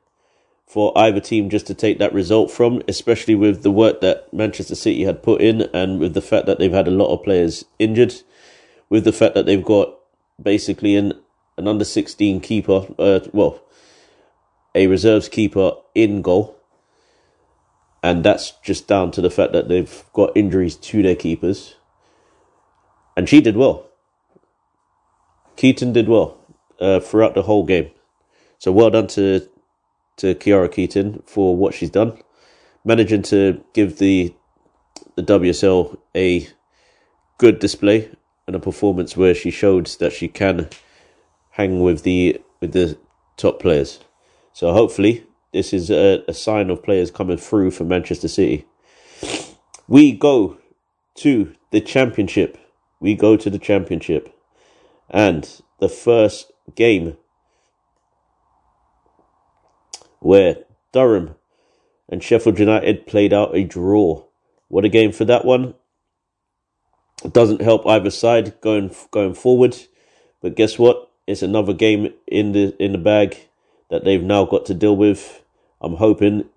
for 0.66 0.90
either 0.98 1.20
team 1.20 1.48
just 1.48 1.68
to 1.68 1.74
take 1.74 2.00
that 2.00 2.12
result 2.12 2.50
from, 2.50 2.82
especially 2.88 3.36
with 3.36 3.62
the 3.62 3.70
work 3.70 4.00
that 4.00 4.34
Manchester 4.34 4.74
City 4.74 5.04
had 5.04 5.22
put 5.22 5.40
in, 5.40 5.62
and 5.72 6.00
with 6.00 6.14
the 6.14 6.20
fact 6.20 6.46
that 6.46 6.58
they've 6.58 6.72
had 6.72 6.88
a 6.88 6.90
lot 6.90 7.14
of 7.14 7.22
players 7.22 7.64
injured, 7.78 8.14
with 8.88 9.04
the 9.04 9.12
fact 9.12 9.36
that 9.36 9.46
they've 9.46 9.64
got 9.64 9.94
basically 10.42 10.96
an 10.96 11.12
an 11.56 11.68
under 11.68 11.84
sixteen 11.84 12.40
keeper, 12.40 12.84
uh, 12.98 13.20
well 13.32 13.62
a 14.78 14.86
reserves 14.86 15.28
keeper 15.28 15.72
in 15.94 16.22
goal. 16.22 16.56
And 18.00 18.24
that's 18.24 18.52
just 18.62 18.86
down 18.86 19.10
to 19.10 19.20
the 19.20 19.30
fact 19.30 19.52
that 19.52 19.68
they've 19.68 20.04
got 20.12 20.36
injuries 20.36 20.76
to 20.76 21.02
their 21.02 21.16
keepers. 21.16 21.74
And 23.16 23.28
she 23.28 23.40
did 23.40 23.56
well. 23.56 23.86
Keating 25.56 25.92
did 25.92 26.08
well 26.08 26.38
uh, 26.80 27.00
throughout 27.00 27.34
the 27.34 27.42
whole 27.42 27.64
game. 27.64 27.90
So 28.58 28.70
well 28.70 28.90
done 28.90 29.08
to 29.08 29.48
to 30.18 30.34
Khiara 30.34 30.72
Keating 30.72 31.22
for 31.26 31.56
what 31.56 31.74
she's 31.74 31.90
done, 31.90 32.20
managing 32.84 33.22
to 33.22 33.64
give 33.72 33.98
the 33.98 34.34
the 35.16 35.22
WSL 35.22 35.98
a 36.14 36.48
good 37.38 37.58
display 37.58 38.10
and 38.46 38.54
a 38.54 38.60
performance 38.60 39.16
where 39.16 39.34
she 39.34 39.50
showed 39.50 39.86
that 39.98 40.12
she 40.12 40.28
can 40.28 40.68
hang 41.50 41.80
with 41.82 42.04
the 42.04 42.40
with 42.60 42.72
the 42.72 42.96
top 43.36 43.60
players. 43.60 43.98
So 44.58 44.72
hopefully, 44.72 45.24
this 45.52 45.72
is 45.72 45.88
a, 45.88 46.24
a 46.26 46.34
sign 46.34 46.68
of 46.68 46.82
players 46.82 47.12
coming 47.12 47.36
through 47.36 47.70
for 47.70 47.84
Manchester 47.84 48.26
City. 48.26 48.66
We 49.86 50.10
go 50.10 50.58
to 51.18 51.54
the 51.70 51.80
championship. 51.80 52.58
We 52.98 53.14
go 53.14 53.36
to 53.36 53.50
the 53.50 53.60
championship. 53.60 54.36
And 55.08 55.48
the 55.78 55.88
first 55.88 56.50
game 56.74 57.16
where 60.18 60.56
Durham 60.90 61.36
and 62.08 62.20
Sheffield 62.20 62.58
United 62.58 63.06
played 63.06 63.32
out 63.32 63.54
a 63.54 63.62
draw. 63.62 64.24
What 64.66 64.84
a 64.84 64.88
game 64.88 65.12
for 65.12 65.24
that 65.24 65.44
one. 65.44 65.74
It 67.24 67.32
doesn't 67.32 67.62
help 67.62 67.86
either 67.86 68.10
side 68.10 68.60
going 68.60 68.90
going 69.12 69.34
forward. 69.34 69.76
But 70.42 70.56
guess 70.56 70.80
what? 70.80 71.12
It's 71.28 71.42
another 71.42 71.74
game 71.74 72.12
in 72.26 72.50
the 72.50 72.74
in 72.82 72.90
the 72.90 72.98
bag 72.98 73.47
that 73.90 74.04
they've 74.04 74.22
now 74.22 74.44
got 74.44 74.66
to 74.66 74.74
deal 74.74 74.96
with. 74.96 75.42
I'm 75.80 75.96
hoping 75.96 76.48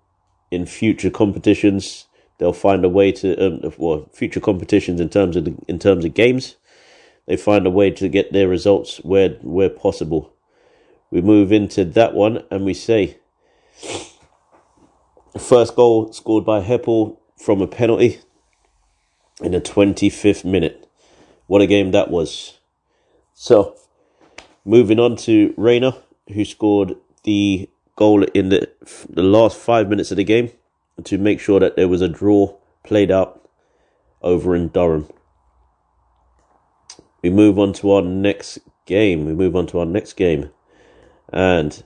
in 0.50 0.66
future 0.66 1.10
competitions 1.10 2.06
they'll 2.38 2.52
find 2.52 2.84
a 2.84 2.88
way 2.88 3.12
to 3.12 3.36
um, 3.44 3.72
well 3.78 4.08
future 4.12 4.40
competitions 4.40 5.00
in 5.00 5.08
terms 5.08 5.36
of 5.36 5.44
the, 5.44 5.56
in 5.68 5.78
terms 5.78 6.04
of 6.04 6.12
games 6.12 6.56
they 7.26 7.36
find 7.36 7.66
a 7.66 7.70
way 7.70 7.90
to 7.90 8.08
get 8.08 8.32
their 8.32 8.48
results 8.48 8.98
where 8.98 9.30
where 9.42 9.70
possible. 9.70 10.32
We 11.10 11.20
move 11.20 11.52
into 11.52 11.84
that 11.84 12.14
one 12.14 12.44
and 12.50 12.64
we 12.64 12.74
say 12.74 13.18
first 15.38 15.76
goal 15.76 16.12
scored 16.12 16.44
by 16.44 16.62
Heppel 16.62 17.18
from 17.38 17.62
a 17.62 17.66
penalty 17.66 18.20
in 19.40 19.52
the 19.52 19.60
25th 19.60 20.44
minute. 20.44 20.88
What 21.46 21.62
a 21.62 21.66
game 21.66 21.90
that 21.92 22.10
was. 22.10 22.58
So, 23.34 23.76
moving 24.64 24.98
on 24.98 25.16
to 25.16 25.52
Reina, 25.56 25.96
who 26.32 26.44
scored 26.44 26.96
the 27.24 27.68
goal 27.96 28.24
in 28.34 28.48
the 28.48 28.68
the 29.08 29.22
last 29.22 29.56
five 29.56 29.88
minutes 29.88 30.10
of 30.10 30.16
the 30.16 30.24
game 30.24 30.50
to 31.04 31.18
make 31.18 31.40
sure 31.40 31.60
that 31.60 31.76
there 31.76 31.88
was 31.88 32.00
a 32.00 32.08
draw 32.08 32.56
played 32.84 33.10
out 33.10 33.48
over 34.22 34.54
in 34.54 34.68
Durham. 34.68 35.08
We 37.22 37.30
move 37.30 37.58
on 37.58 37.72
to 37.74 37.92
our 37.92 38.02
next 38.02 38.58
game. 38.86 39.26
We 39.26 39.32
move 39.32 39.54
on 39.54 39.66
to 39.68 39.78
our 39.78 39.86
next 39.86 40.14
game. 40.14 40.50
And 41.32 41.82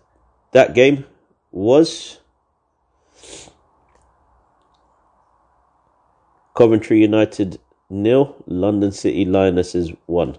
that 0.53 0.75
game 0.75 1.05
was 1.51 2.21
Coventry 6.57 7.01
United 7.01 7.61
nil, 7.91 8.43
London 8.47 8.93
City 8.93 9.25
Lionesses 9.25 9.93
one. 10.07 10.39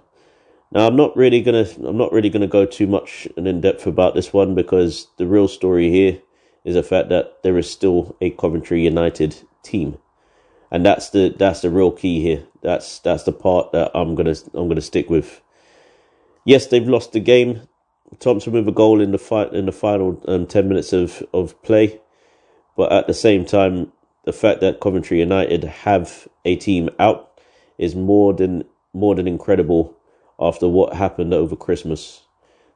Now 0.72 0.88
I'm 0.88 0.96
not 0.96 1.16
really 1.16 1.42
gonna 1.42 1.66
I'm 1.84 1.98
not 1.98 2.12
really 2.12 2.30
gonna 2.30 2.48
go 2.48 2.66
too 2.66 2.88
much 2.88 3.28
and 3.38 3.48
in 3.48 3.62
depth 3.62 3.88
about 3.88 4.16
this 4.16 4.34
one 4.34 4.56
because 4.56 5.08
the 5.18 5.26
real 5.28 5.48
story 5.48 5.90
here 5.90 6.22
is 6.66 6.76
the 6.76 6.84
fact 6.84 7.10
that 7.10 7.42
there 7.44 7.58
is 7.58 7.70
still 7.70 8.18
a 8.20 8.30
Coventry 8.32 8.84
United 8.84 9.36
team, 9.64 9.98
and 10.70 10.86
that's 10.86 11.10
the 11.12 11.34
that's 11.38 11.62
the 11.62 11.70
real 11.70 11.92
key 11.92 12.22
here. 12.22 12.46
That's 12.62 13.00
that's 13.00 13.24
the 13.24 13.32
part 13.32 13.72
that 13.72 13.92
I'm 13.96 14.16
gonna 14.16 14.36
I'm 14.54 14.68
gonna 14.68 14.82
stick 14.82 15.10
with. 15.10 15.42
Yes, 16.44 16.68
they've 16.68 16.88
lost 16.88 17.14
the 17.14 17.20
game. 17.22 17.62
Thompson 18.20 18.54
with 18.54 18.68
a 18.68 18.72
goal 18.72 19.02
in 19.02 19.12
the 19.12 19.18
fight 19.18 19.54
in 19.54 19.66
the 19.66 19.72
final 19.72 20.22
um, 20.28 20.46
ten 20.46 20.68
minutes 20.68 20.92
of 20.92 21.26
of 21.34 21.62
play, 21.64 22.02
but 22.76 22.92
at 22.92 23.08
the 23.08 23.14
same 23.14 23.46
time, 23.46 23.94
the 24.26 24.34
fact 24.34 24.60
that 24.60 24.82
Coventry 24.82 25.20
United 25.20 25.64
have 25.64 26.28
a 26.44 26.58
team 26.58 26.90
out 27.00 27.40
is 27.78 27.96
more 27.96 28.34
than 28.34 28.66
more 28.94 29.16
than 29.16 29.28
incredible 29.28 29.97
after 30.39 30.67
what 30.67 30.94
happened 30.94 31.34
over 31.34 31.56
Christmas. 31.56 32.22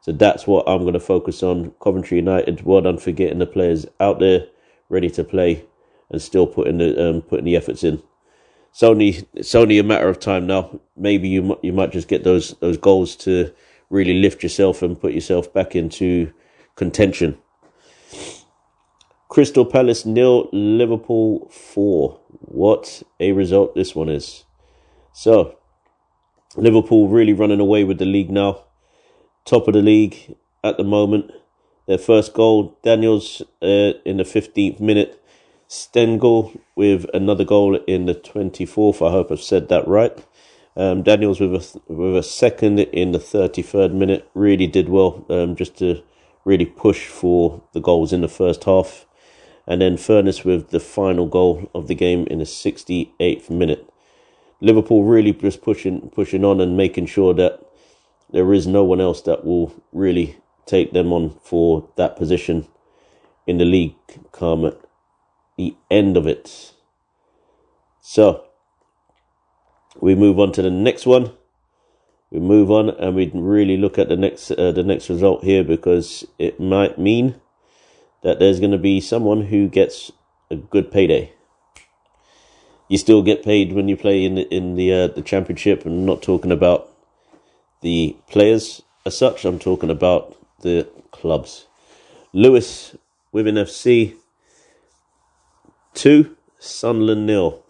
So 0.01 0.12
that's 0.12 0.48
what 0.48 0.68
I'm 0.68 0.82
going 0.82 0.94
to 0.94 1.00
focus 1.00 1.44
on. 1.44 1.74
Coventry 1.82 2.18
United, 2.18 2.63
well 2.63 2.82
done 2.82 2.98
for 2.98 3.12
getting 3.12 3.39
the 3.39 3.46
players 3.46 3.86
out 4.00 4.20
there 4.20 4.48
ready 4.89 5.10
to 5.12 5.24
play 5.24 5.65
and 6.10 6.22
still 6.22 6.48
putting 6.48 6.80
the 6.80 7.10
um, 7.10 7.22
putting 7.22 7.46
the 7.46 7.56
efforts 7.56 7.84
in. 7.84 8.01
It's 8.72 8.84
only 8.84 9.27
it's 9.34 9.53
only 9.53 9.77
a 9.80 9.84
matter 9.84 10.10
of 10.10 10.20
time 10.20 10.48
now. 10.48 10.80
Maybe 10.98 11.30
you 11.30 11.58
you 11.62 11.74
might 11.74 11.91
just 11.91 12.08
get 12.08 12.24
those 12.24 12.56
those 12.62 12.77
goals 12.77 13.15
to 13.18 13.53
really 13.89 14.20
lift 14.22 14.44
yourself 14.44 14.82
and 14.82 15.00
put 15.00 15.13
yourself 15.13 15.53
back 15.53 15.75
into 15.75 16.34
contention. 16.75 17.38
Crystal 19.30 19.65
Palace 19.65 20.06
nil, 20.06 20.50
Liverpool 20.51 21.48
four. 21.50 22.20
What 22.39 23.03
a 23.20 23.34
result 23.34 23.75
this 23.75 23.94
one 23.94 24.10
is. 24.10 24.46
So 25.13 25.58
Liverpool 26.55 27.08
really 27.08 27.34
running 27.34 27.60
away 27.60 27.84
with 27.84 27.98
the 28.00 28.05
league 28.05 28.29
now. 28.31 28.63
Top 29.46 29.67
of 29.67 29.74
the 29.74 29.81
league 29.81 30.36
at 30.63 30.77
the 30.77 30.84
moment. 30.84 31.31
their 31.88 31.98
first 31.98 32.34
goal. 32.34 32.77
Daniels 32.84 33.41
uh, 33.62 33.93
in 34.05 34.17
the 34.17 34.24
15th 34.24 34.79
minute. 34.79 35.24
Stengel 35.67 36.53
with 36.75 37.05
another 37.13 37.46
goal 37.46 37.75
in 37.88 38.05
the 38.05 38.15
24th. 38.15 39.05
I 39.05 39.12
hope 39.12 39.31
I've 39.31 39.41
said 39.41 39.70
that 39.70 39.88
right. 39.88 40.17
Um, 40.75 41.03
Daniels 41.03 41.39
with 41.39 41.53
a 41.53 41.81
with 41.93 42.15
a 42.17 42.24
second 42.24 42.79
in 42.79 43.12
the 43.12 43.20
33rd 43.20 43.93
minute 43.93 44.29
really 44.34 44.67
did 44.67 44.89
well 44.89 45.25
um, 45.29 45.55
just 45.55 45.77
to 45.79 46.01
really 46.46 46.65
push 46.65 47.08
for 47.08 47.62
the 47.74 47.81
goals 47.81 48.13
in 48.13 48.22
the 48.22 48.27
first 48.27 48.63
half. 48.65 49.05
And 49.67 49.81
then 49.81 49.98
Furness 49.98 50.43
with 50.43 50.70
the 50.70 50.79
final 50.79 51.27
goal 51.27 51.70
of 51.75 51.88
the 51.88 51.96
game 51.96 52.25
in 52.27 52.39
the 52.39 52.46
68th 52.46 53.50
minute. 53.50 53.91
Liverpool 54.62 55.03
really 55.03 55.34
just 55.34 55.62
pushing 55.62 56.10
pushing 56.12 56.46
on 56.46 56.62
and 56.62 56.77
making 56.77 57.08
sure 57.08 57.34
that 57.34 57.60
there 58.32 58.53
is 58.53 58.68
no 58.68 58.84
one 58.84 59.01
else 59.01 59.22
that 59.24 59.44
will 59.44 59.74
really 59.91 60.38
take 60.65 60.94
them 60.94 61.12
on 61.12 61.38
for 61.44 61.89
that 61.98 62.15
position 62.15 62.68
in 63.48 63.58
the 63.58 63.65
league 63.65 63.96
come 64.32 64.65
at 64.65 64.77
the 65.58 65.75
end 65.89 66.15
of 66.15 66.27
it. 66.27 66.74
So 68.00 68.46
we 70.00 70.15
move 70.15 70.39
on 70.39 70.51
to 70.53 70.62
the 70.62 70.70
next 70.70 71.06
one. 71.06 71.32
We 72.30 72.39
move 72.39 72.72
on 72.72 72.89
and 72.89 73.15
we 73.15 73.30
really 73.34 73.77
look 73.77 74.00
at 74.00 74.08
the 74.08 74.15
next 74.15 74.51
uh, 74.51 74.72
the 74.72 74.84
next 74.84 75.10
result 75.10 75.44
here 75.44 75.63
because 75.63 76.25
it 76.39 76.60
might 76.60 76.98
mean 76.98 77.41
that 78.24 78.39
there's 78.39 78.60
going 78.60 78.72
to 78.72 78.77
be 78.77 79.01
someone 79.01 79.48
who 79.48 79.68
gets 79.68 80.12
a 80.50 80.56
good 80.56 80.91
payday. 80.91 81.34
You 82.92 82.98
still 82.98 83.22
get 83.22 83.44
paid 83.44 83.72
when 83.72 83.88
you 83.88 83.96
play 83.96 84.26
in 84.26 84.36
the, 84.36 84.54
in 84.54 84.76
the 84.76 84.94
uh, 84.94 85.08
the 85.08 85.22
championship. 85.22 85.86
I'm 85.86 86.06
not 86.06 86.22
talking 86.22 86.52
about 86.52 86.90
the 87.80 88.18
players 88.30 88.82
as 89.06 89.18
such. 89.18 89.46
I'm 89.46 89.60
talking 89.60 89.90
about 89.90 90.36
the 90.60 90.90
clubs. 91.10 91.68
Lewes 92.34 92.98
Women 93.32 93.56
FC 93.56 94.16
two, 95.94 96.36
Sunderland 96.60 97.26
nil. 97.26 97.64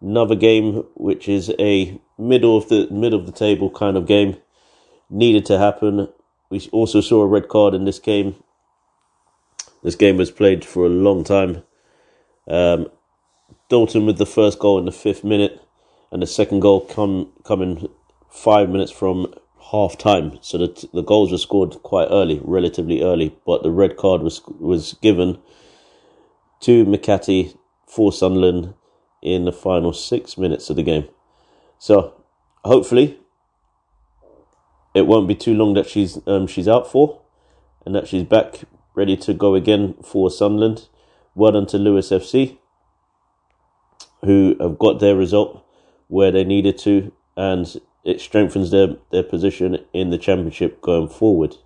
Another 0.00 0.34
game 0.34 0.84
which 0.94 1.28
is 1.28 1.52
a 1.58 2.00
middle 2.16 2.56
of 2.56 2.70
the 2.70 2.88
middle 2.90 3.20
of 3.20 3.26
the 3.26 3.32
table 3.32 3.68
kind 3.68 3.98
of 3.98 4.06
game. 4.06 4.38
Needed 5.10 5.44
to 5.44 5.58
happen. 5.58 6.08
We 6.48 6.66
also 6.72 7.02
saw 7.02 7.20
a 7.20 7.26
red 7.26 7.48
card 7.48 7.74
in 7.74 7.84
this 7.84 7.98
game. 7.98 8.36
This 9.82 9.94
game 9.94 10.16
was 10.16 10.30
played 10.30 10.64
for 10.64 10.86
a 10.86 10.88
long 10.88 11.22
time. 11.22 11.64
Um, 12.48 12.88
Dalton 13.68 14.06
with 14.06 14.18
the 14.18 14.26
first 14.26 14.58
goal 14.58 14.78
in 14.78 14.84
the 14.84 14.92
fifth 14.92 15.24
minute, 15.24 15.60
and 16.10 16.22
the 16.22 16.26
second 16.26 16.60
goal 16.60 16.80
come 16.80 17.32
coming 17.44 17.88
five 18.30 18.68
minutes 18.68 18.92
from 18.92 19.32
half 19.72 19.96
time. 19.96 20.38
So 20.40 20.58
the 20.58 20.88
the 20.92 21.02
goals 21.02 21.32
were 21.32 21.38
scored 21.38 21.82
quite 21.82 22.08
early, 22.10 22.40
relatively 22.42 23.02
early, 23.02 23.36
but 23.46 23.62
the 23.62 23.70
red 23.70 23.96
card 23.96 24.22
was 24.22 24.40
was 24.46 24.94
given 25.02 25.38
to 26.60 26.84
McCarthy 26.84 27.54
for 27.86 28.12
Sunderland 28.12 28.74
in 29.22 29.44
the 29.44 29.52
final 29.52 29.92
six 29.92 30.36
minutes 30.36 30.70
of 30.70 30.76
the 30.76 30.82
game. 30.82 31.08
So 31.78 32.14
hopefully 32.64 33.18
it 34.94 35.06
won't 35.06 35.28
be 35.28 35.34
too 35.34 35.54
long 35.54 35.74
that 35.74 35.88
she's 35.88 36.18
um, 36.26 36.46
she's 36.46 36.68
out 36.68 36.90
for, 36.90 37.20
and 37.84 37.94
that 37.94 38.08
she's 38.08 38.24
back 38.24 38.60
ready 38.94 39.16
to 39.16 39.34
go 39.34 39.54
again 39.54 39.94
for 40.02 40.30
Sunderland. 40.30 40.88
Well 41.34 41.52
done 41.52 41.66
to 41.66 41.78
Lewes 41.78 42.10
FC, 42.10 42.58
who 44.24 44.56
have 44.60 44.78
got 44.78 45.00
their 45.00 45.16
result 45.16 45.64
where 46.08 46.30
they 46.30 46.44
needed 46.44 46.78
to, 46.78 47.12
and 47.36 47.80
it 48.04 48.20
strengthens 48.20 48.70
their, 48.70 48.96
their 49.10 49.22
position 49.22 49.78
in 49.92 50.10
the 50.10 50.18
championship 50.18 50.80
going 50.80 51.08
forward. 51.08 51.56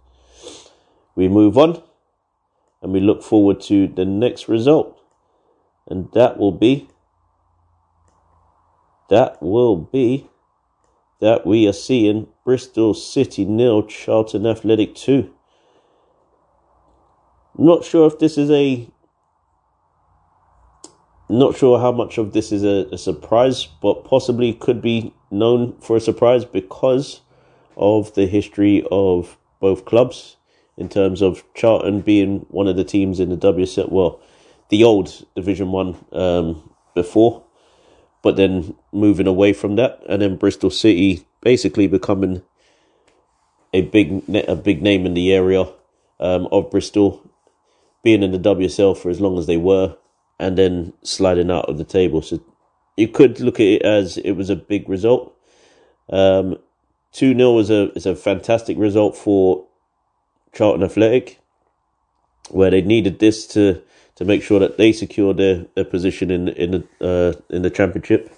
We 1.14 1.28
move 1.28 1.58
on 1.58 1.82
and 2.80 2.92
we 2.92 3.00
look 3.00 3.22
forward 3.22 3.60
to 3.62 3.88
the 3.88 4.04
next 4.04 4.48
result, 4.48 5.00
and 5.88 6.10
that 6.12 6.38
will 6.38 6.52
be 6.52 6.88
that 9.10 9.42
will 9.42 9.76
be 9.76 10.28
that 11.20 11.46
we 11.46 11.66
are 11.66 11.72
seeing 11.72 12.28
Bristol 12.44 12.94
City 12.94 13.44
nil, 13.44 13.82
Charlton 13.82 14.46
Athletic 14.46 14.94
two. 14.94 15.34
Not 17.56 17.84
sure 17.84 18.06
if 18.06 18.18
this 18.18 18.38
is 18.38 18.50
a. 18.50 18.88
Not 21.28 21.56
sure 21.56 21.78
how 21.78 21.92
much 21.92 22.16
of 22.16 22.32
this 22.32 22.52
is 22.52 22.64
a, 22.64 22.88
a 22.92 22.98
surprise, 22.98 23.68
but 23.82 24.04
possibly 24.04 24.54
could 24.54 24.80
be 24.80 25.12
known 25.30 25.78
for 25.80 25.96
a 25.96 26.00
surprise 26.00 26.44
because 26.44 27.20
of 27.76 28.14
the 28.14 28.26
history 28.26 28.86
of 28.90 29.36
both 29.60 29.84
clubs 29.84 30.36
in 30.78 30.88
terms 30.88 31.20
of 31.20 31.44
Charlton 31.54 32.00
being 32.00 32.46
one 32.48 32.68
of 32.68 32.76
the 32.76 32.84
teams 32.84 33.20
in 33.20 33.28
the 33.28 33.36
WSL, 33.36 33.90
well, 33.90 34.20
the 34.70 34.84
old 34.84 35.26
Division 35.34 35.72
One 35.72 35.96
um, 36.12 36.70
before, 36.94 37.42
but 38.22 38.36
then 38.36 38.74
moving 38.92 39.26
away 39.26 39.52
from 39.52 39.76
that, 39.76 40.02
and 40.08 40.22
then 40.22 40.36
Bristol 40.36 40.70
City 40.70 41.26
basically 41.40 41.86
becoming 41.86 42.42
a 43.72 43.82
big 43.82 44.22
a 44.34 44.56
big 44.56 44.82
name 44.82 45.04
in 45.04 45.14
the 45.14 45.32
area 45.32 45.62
um, 46.20 46.48
of 46.52 46.70
Bristol, 46.70 47.22
being 48.02 48.22
in 48.22 48.32
the 48.32 48.38
WSL 48.38 48.96
for 48.96 49.10
as 49.10 49.20
long 49.20 49.38
as 49.38 49.46
they 49.46 49.56
were, 49.56 49.96
and 50.38 50.56
then 50.56 50.92
sliding 51.02 51.50
out 51.50 51.68
of 51.68 51.78
the 51.78 51.84
table. 51.84 52.22
So 52.22 52.40
you 52.96 53.08
could 53.08 53.40
look 53.40 53.60
at 53.60 53.66
it 53.66 53.82
as 53.82 54.18
it 54.18 54.32
was 54.32 54.50
a 54.50 54.56
big 54.56 54.88
result. 54.88 55.34
Um, 56.10 56.56
two 57.12 57.34
0 57.34 57.58
is 57.58 57.70
a 57.70 57.92
is 57.92 58.06
a 58.06 58.16
fantastic 58.16 58.78
result 58.78 59.16
for 59.16 59.66
Charlton 60.52 60.84
Athletic, 60.84 61.40
where 62.50 62.70
they 62.70 62.82
needed 62.82 63.18
this 63.18 63.46
to 63.48 63.82
to 64.16 64.24
make 64.24 64.42
sure 64.42 64.58
that 64.58 64.78
they 64.78 64.92
secured 64.92 65.36
their, 65.36 65.66
their 65.74 65.84
position 65.84 66.30
in 66.30 66.48
in 66.48 66.70
the 66.70 66.84
uh, 67.00 67.54
in 67.54 67.62
the 67.62 67.70
championship. 67.70 68.32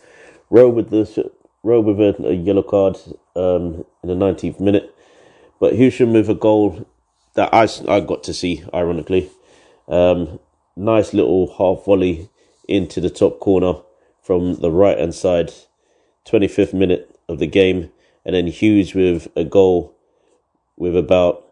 Rowe 0.51 0.69
with 0.69 0.91
the 0.91 1.31
Rowe 1.63 1.81
with 1.81 2.01
a, 2.01 2.27
a 2.27 2.33
yellow 2.33 2.63
card 2.63 2.97
um, 3.37 3.85
in 4.03 4.09
the 4.09 4.15
19th 4.15 4.61
minute, 4.61 4.95
but 5.61 5.75
Hewsham 5.75 6.13
with 6.13 6.29
a 6.29 6.35
goal 6.35 6.87
that 7.35 7.53
I, 7.55 7.69
I 7.89 8.01
got 8.01 8.25
to 8.25 8.35
see, 8.35 8.65
ironically. 8.73 9.31
Um, 9.89 10.41
nice 10.81 11.13
little 11.13 11.55
half 11.59 11.85
volley 11.85 12.29
into 12.67 13.01
the 13.01 13.11
top 13.11 13.39
corner 13.39 13.75
from 14.23 14.55
the 14.57 14.71
right 14.71 14.99
hand 14.99 15.15
side, 15.15 15.53
25th 16.27 16.73
minute 16.73 17.19
of 17.29 17.39
the 17.39 17.47
game, 17.47 17.91
and 18.25 18.35
then 18.35 18.47
Hughes 18.47 18.95
with 18.95 19.29
a 19.37 19.45
goal 19.45 19.95
with 20.77 20.97
about 20.97 21.45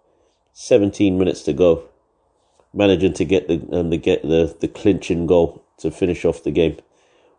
17 0.54 1.18
minutes 1.18 1.42
to 1.42 1.52
go, 1.52 1.84
managing 2.72 3.12
to 3.14 3.24
get 3.24 3.48
the 3.48 3.66
um, 3.72 3.90
to 3.90 3.96
get 3.96 4.22
the 4.22 4.56
the 4.60 4.68
clinching 4.68 5.26
goal 5.26 5.64
to 5.78 5.90
finish 5.90 6.24
off 6.24 6.42
the 6.42 6.50
game. 6.50 6.76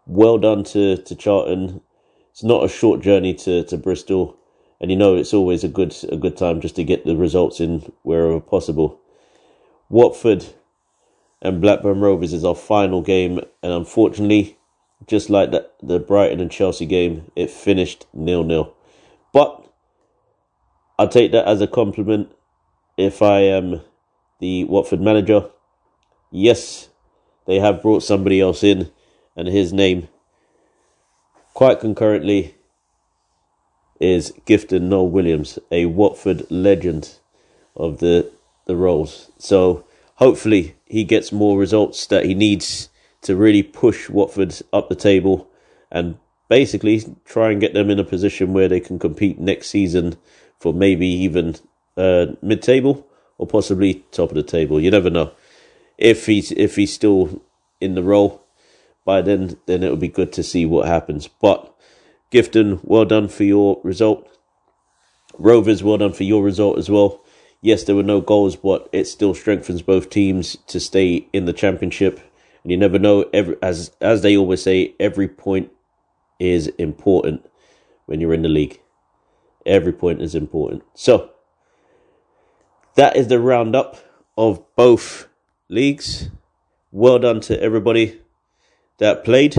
Well 0.06 0.38
done 0.38 0.64
to 0.66 0.98
to 0.98 1.16
Charlton. 1.16 1.82
It's 2.32 2.44
not 2.44 2.64
a 2.64 2.70
short 2.70 3.02
journey 3.02 3.34
to 3.36 3.64
to 3.64 3.78
Bristol, 3.78 4.38
and 4.80 4.92
you 4.92 4.98
know 4.98 5.16
it's 5.16 5.34
always 5.34 5.64
a 5.64 5.68
good 5.68 5.96
a 6.12 6.18
good 6.18 6.38
time 6.38 6.62
just 6.62 6.76
to 6.76 6.84
get 6.84 7.06
the 7.06 7.16
results 7.16 7.60
in 7.60 7.92
wherever 8.04 8.40
possible. 8.40 9.00
Watford 9.90 10.46
and 11.42 11.62
Blackburn 11.62 12.02
Rovers 12.02 12.34
is 12.34 12.44
our 12.44 12.56
final 12.56 13.02
game, 13.02 13.40
and 13.64 13.72
unfortunately, 13.72 14.58
just 15.08 15.30
like 15.30 15.52
the, 15.52 15.70
the 15.82 16.00
Brighton 16.00 16.40
and 16.40 16.52
Chelsea 16.52 16.86
game, 16.86 17.32
it 17.36 17.50
finished 17.50 18.06
nil 18.14 18.44
nil. 18.44 18.74
But 19.34 19.66
I 20.98 21.06
take 21.06 21.32
that 21.32 21.48
as 21.48 21.62
a 21.62 21.68
compliment 21.68 22.32
if 22.98 23.22
I 23.22 23.40
am 23.40 23.82
the 24.40 24.66
Watford 24.66 25.02
manager. 25.02 25.50
Yes, 26.32 26.90
they 27.46 27.60
have 27.60 27.82
brought 27.82 28.04
somebody 28.04 28.42
else 28.42 28.64
in, 28.64 28.92
and 29.36 29.48
his 29.48 29.72
name, 29.72 30.10
quite 31.54 31.80
concurrently, 31.80 32.56
is 34.00 34.34
Gifton 34.46 34.84
Noel 34.84 35.10
Williams, 35.10 35.60
a 35.72 35.86
Watford 35.86 36.50
legend 36.52 37.18
of 37.76 38.00
the 38.00 38.32
the 38.66 38.76
roles. 38.76 39.32
So 39.40 39.84
hopefully 40.16 40.76
he 40.90 41.04
gets 41.04 41.32
more 41.32 41.58
results 41.58 42.08
that 42.08 42.26
he 42.26 42.34
needs 42.34 42.90
to 43.22 43.36
really 43.36 43.64
push 43.64 44.10
Watford 44.10 44.60
up 44.74 44.90
the 44.90 44.96
table 44.96 45.48
and 45.92 46.18
basically 46.50 47.04
try 47.26 47.52
and 47.52 47.62
get 47.62 47.74
them 47.74 47.90
in 47.90 48.00
a 48.00 48.04
position 48.04 48.54
where 48.54 48.68
they 48.68 48.80
can 48.80 48.98
compete 49.00 49.40
next 49.40 49.68
season 49.68 50.18
for 50.60 50.74
maybe 50.74 51.08
even 51.08 51.56
uh, 51.96 52.28
mid-table 52.42 53.08
or 53.38 53.48
possibly 53.48 54.04
top 54.12 54.30
of 54.30 54.36
the 54.36 54.44
table. 54.44 54.80
You 54.82 54.92
never 54.92 55.10
know. 55.10 55.32
If 55.98 56.26
he's 56.26 56.52
if 56.54 56.76
he's 56.76 56.94
still 56.94 57.42
in 57.80 57.96
the 57.96 58.04
role 58.04 58.44
by 59.06 59.22
then, 59.22 59.58
then 59.66 59.84
it 59.84 59.90
would 59.90 60.00
be 60.00 60.08
good 60.08 60.34
to 60.34 60.44
see 60.44 60.66
what 60.66 60.88
happens. 60.88 61.28
But 61.28 61.74
Gifton, 62.32 62.80
well 62.84 63.06
done 63.06 63.28
for 63.28 63.44
your 63.44 63.80
result. 63.84 64.28
Rovers, 65.38 65.84
well 65.84 65.98
done 65.98 66.14
for 66.14 66.24
your 66.24 66.44
result 66.44 66.78
as 66.78 66.90
well. 66.90 67.22
Yes, 67.62 67.84
there 67.84 67.96
were 67.96 68.04
no 68.04 68.22
goals, 68.22 68.56
but 68.56 68.88
it 68.94 69.06
still 69.06 69.34
strengthens 69.34 69.82
both 69.82 70.10
teams 70.10 70.58
to 70.68 70.80
stay 70.80 71.28
in 71.34 71.46
the 71.46 71.54
championship. 71.54 72.20
And 72.64 72.72
you 72.72 72.78
never 72.78 73.00
know. 73.00 73.30
Every 73.34 73.58
as 73.62 73.92
as 74.00 74.22
they 74.22 74.38
always 74.38 74.62
say, 74.62 74.96
every 75.00 75.28
point 75.28 75.72
is 76.40 76.68
important 76.78 77.46
when 78.06 78.22
you're 78.22 78.34
in 78.34 78.44
the 78.44 78.50
league. 78.50 78.80
Every 79.66 79.92
point 79.92 80.22
is 80.22 80.36
important. 80.36 80.84
So 80.94 81.32
that 82.96 83.18
is 83.18 83.28
the 83.28 83.40
roundup 83.40 83.98
of 84.38 84.64
both 84.76 85.28
leagues. 85.70 86.30
Well 86.92 87.20
done 87.20 87.42
to 87.42 87.62
everybody 87.62 88.22
that 89.00 89.24
played. 89.24 89.56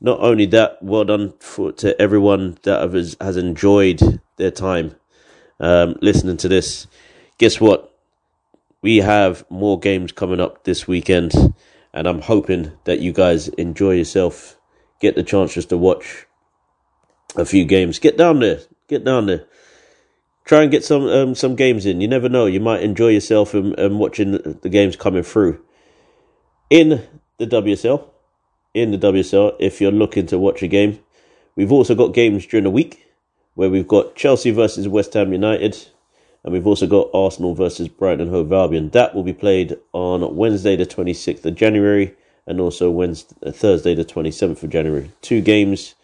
Not 0.00 0.18
only 0.20 0.46
that, 0.46 0.82
well 0.82 1.04
done 1.04 1.34
for, 1.38 1.70
to 1.72 2.00
everyone 2.02 2.58
that 2.64 2.92
has, 2.92 3.16
has 3.20 3.36
enjoyed 3.36 4.20
their 4.36 4.50
time 4.50 4.96
um, 5.60 5.96
listening 6.02 6.36
to 6.38 6.48
this. 6.48 6.86
Guess 7.42 7.60
what? 7.60 7.92
We 8.82 8.98
have 8.98 9.44
more 9.50 9.76
games 9.76 10.12
coming 10.12 10.38
up 10.38 10.62
this 10.62 10.86
weekend, 10.86 11.32
and 11.92 12.06
I'm 12.06 12.20
hoping 12.20 12.70
that 12.84 13.00
you 13.00 13.12
guys 13.12 13.48
enjoy 13.48 13.94
yourself, 13.94 14.56
get 15.00 15.16
the 15.16 15.24
chance 15.24 15.54
just 15.54 15.70
to 15.70 15.76
watch 15.76 16.26
a 17.34 17.44
few 17.44 17.64
games. 17.64 17.98
Get 17.98 18.16
down 18.16 18.38
there, 18.38 18.60
get 18.86 19.04
down 19.04 19.26
there. 19.26 19.44
Try 20.44 20.62
and 20.62 20.70
get 20.70 20.84
some 20.84 21.08
um, 21.08 21.34
some 21.34 21.56
games 21.56 21.84
in. 21.84 22.00
You 22.00 22.06
never 22.06 22.28
know. 22.28 22.46
You 22.46 22.60
might 22.60 22.84
enjoy 22.84 23.08
yourself 23.08 23.54
and, 23.54 23.76
and 23.76 23.98
watching 23.98 24.38
the 24.62 24.68
games 24.68 24.94
coming 24.94 25.24
through. 25.24 25.60
In 26.70 27.04
the 27.38 27.46
WSL, 27.48 28.08
in 28.72 28.92
the 28.92 28.98
WSL, 28.98 29.56
if 29.58 29.80
you're 29.80 29.90
looking 29.90 30.26
to 30.26 30.38
watch 30.38 30.62
a 30.62 30.68
game, 30.68 31.00
we've 31.56 31.72
also 31.72 31.96
got 31.96 32.14
games 32.14 32.46
during 32.46 32.62
the 32.62 32.70
week 32.70 33.04
where 33.54 33.68
we've 33.68 33.88
got 33.88 34.14
Chelsea 34.14 34.52
versus 34.52 34.86
West 34.86 35.14
Ham 35.14 35.32
United, 35.32 35.88
and 36.44 36.52
we've 36.52 36.66
also 36.66 36.86
got 36.86 37.10
Arsenal 37.14 37.54
versus 37.54 37.88
Brighton 37.88 38.22
and 38.22 38.30
Hove 38.30 38.52
Albion. 38.52 38.90
That 38.90 39.14
will 39.14 39.22
be 39.22 39.32
played 39.32 39.78
on 39.92 40.34
Wednesday, 40.34 40.74
the 40.74 40.86
26th 40.86 41.44
of 41.44 41.54
January, 41.54 42.14
and 42.46 42.60
also 42.60 42.90
Wednesday, 42.90 43.36
uh, 43.46 43.52
Thursday, 43.52 43.94
the 43.94 44.04
27th 44.04 44.62
of 44.62 44.70
January. 44.70 45.12
Two 45.20 45.40
games 45.40 45.94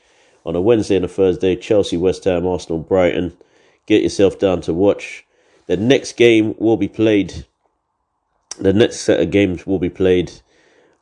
on 0.46 0.54
a 0.54 0.60
Wednesday 0.60 0.96
and 0.96 1.04
a 1.04 1.08
Thursday 1.08 1.56
Chelsea, 1.56 1.96
West 1.96 2.24
Ham, 2.24 2.46
Arsenal, 2.46 2.78
Brighton. 2.78 3.36
Get 3.86 4.02
yourself 4.02 4.38
down 4.38 4.60
to 4.62 4.72
watch. 4.72 5.24
The 5.66 5.76
next 5.76 6.12
game 6.12 6.54
will 6.58 6.76
be 6.76 6.88
played, 6.88 7.46
the 8.58 8.72
next 8.72 9.00
set 9.00 9.20
of 9.20 9.30
games 9.30 9.66
will 9.66 9.78
be 9.78 9.90
played 9.90 10.30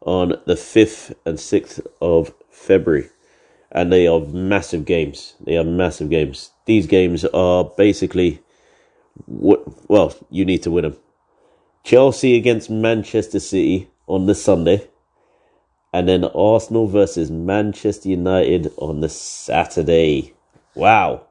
on 0.00 0.30
the 0.46 0.54
5th 0.54 1.14
and 1.26 1.36
6th 1.36 1.86
of 2.00 2.32
February. 2.50 3.10
And 3.70 3.92
they 3.92 4.06
are 4.06 4.20
massive 4.20 4.86
games. 4.86 5.34
They 5.44 5.58
are 5.58 5.64
massive 5.64 6.08
games. 6.08 6.50
These 6.64 6.86
games 6.86 7.24
are 7.26 7.64
basically 7.76 8.40
well, 9.26 10.14
you 10.30 10.44
need 10.44 10.62
to 10.62 10.70
win 10.70 10.82
them. 10.82 10.96
Chelsea 11.84 12.36
against 12.36 12.68
Manchester 12.68 13.38
City 13.38 13.88
on 14.06 14.26
the 14.26 14.34
Sunday, 14.34 14.88
and 15.92 16.08
then 16.08 16.24
Arsenal 16.24 16.88
versus 16.88 17.30
Manchester 17.30 18.08
United 18.08 18.72
on 18.76 19.00
the 19.00 19.08
Saturday. 19.08 20.34
Wow, 20.74 21.26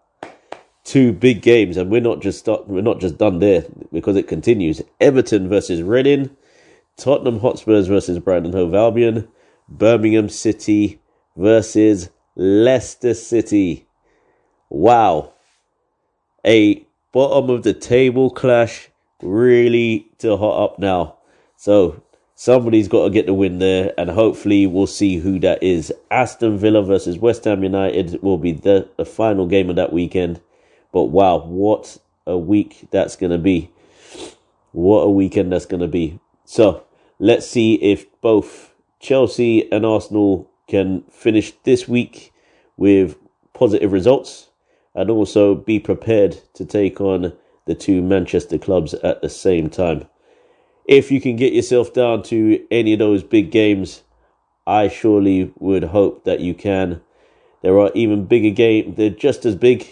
two 0.83 1.11
big 1.11 1.41
games, 1.41 1.77
and 1.77 1.89
we're 1.89 2.01
not 2.01 2.21
just 2.21 2.39
start, 2.39 2.67
we're 2.67 2.81
not 2.81 2.99
just 2.99 3.17
done 3.17 3.39
there 3.39 3.65
because 3.91 4.15
it 4.15 4.27
continues. 4.27 4.81
Everton 5.01 5.49
versus 5.49 5.81
Reading, 5.81 6.35
Tottenham 6.95 7.39
Hotspurs 7.39 7.87
versus 7.87 8.19
Brighton 8.19 8.53
Hove 8.53 8.73
Albion, 8.73 9.27
Birmingham 9.67 10.29
City 10.29 11.01
versus 11.35 12.09
Leicester 12.35 13.13
City. 13.13 13.85
Wow, 14.69 15.33
a 16.45 16.84
bottom 17.15 17.49
of 17.49 17.63
the 17.63 17.73
table 17.73 18.30
clash 18.30 18.89
really 19.21 20.06
to 20.17 20.36
hot 20.36 20.62
up 20.65 20.80
now. 20.80 21.15
So 21.56 22.04
somebody's 22.36 22.89
got 22.89 23.06
to 23.06 23.10
get 23.10 23.25
the 23.25 23.34
win 23.34 23.60
there, 23.60 23.93
and 23.97 24.10
hopefully 24.10 24.67
we'll 24.67 24.86
see 24.86 25.15
who 25.19 25.39
that 25.39 25.63
is. 25.63 25.93
Aston 26.12 26.58
Villa 26.58 26.84
versus 26.84 27.17
West 27.17 27.45
Ham 27.45 27.63
United 27.63 28.21
will 28.21 28.38
be 28.38 28.51
the, 28.51 28.89
the 28.97 29.06
final 29.06 29.47
game 29.47 29.69
of 29.69 29.78
that 29.78 29.93
weekend. 29.93 30.41
But 30.91 31.04
wow, 31.04 31.38
what 31.38 31.97
a 32.28 32.38
week 32.38 32.89
that's 32.91 33.15
going 33.15 33.32
to 33.32 33.38
be! 33.38 33.71
What 34.73 35.04
a 35.04 35.10
weekend 35.10 35.54
that's 35.54 35.65
going 35.65 35.80
to 35.80 35.88
be. 35.88 36.19
So 36.43 36.84
let's 37.17 37.47
see 37.47 37.75
if 37.75 38.08
both 38.19 38.73
Chelsea 38.99 39.71
and 39.71 39.86
Arsenal 39.86 40.51
can 40.67 41.04
finish 41.04 41.54
this 41.63 41.88
week 41.88 42.34
with 42.75 43.15
positive 43.54 43.93
results 43.93 44.49
and 44.95 45.10
also 45.10 45.53
be 45.53 45.79
prepared 45.79 46.39
to 46.53 46.65
take 46.65 47.01
on 47.01 47.34
the 47.65 47.75
two 47.75 48.01
Manchester 48.01 48.58
clubs 48.58 48.93
at 48.95 49.21
the 49.21 49.29
same 49.29 49.69
time. 49.69 50.08
If 50.88 51.12
you 51.12 51.19
can 51.19 51.36
get 51.36 51.53
yourself 51.53 51.93
down 51.93 52.23
to 52.23 52.65
any 52.71 52.93
of 52.93 52.99
those 52.99 53.23
big 53.23 53.51
games, 53.51 54.03
I 54.65 54.88
surely 54.88 55.53
would 55.60 55.84
hope 55.84 56.23
that 56.23 56.39
you 56.39 56.53
can. 56.53 57.01
There 57.62 57.79
are 57.79 57.91
even 57.93 58.25
bigger 58.25 58.51
games, 58.51 58.95
they're 58.95 59.10
just 59.10 59.45
as 59.45 59.55
big. 59.55 59.86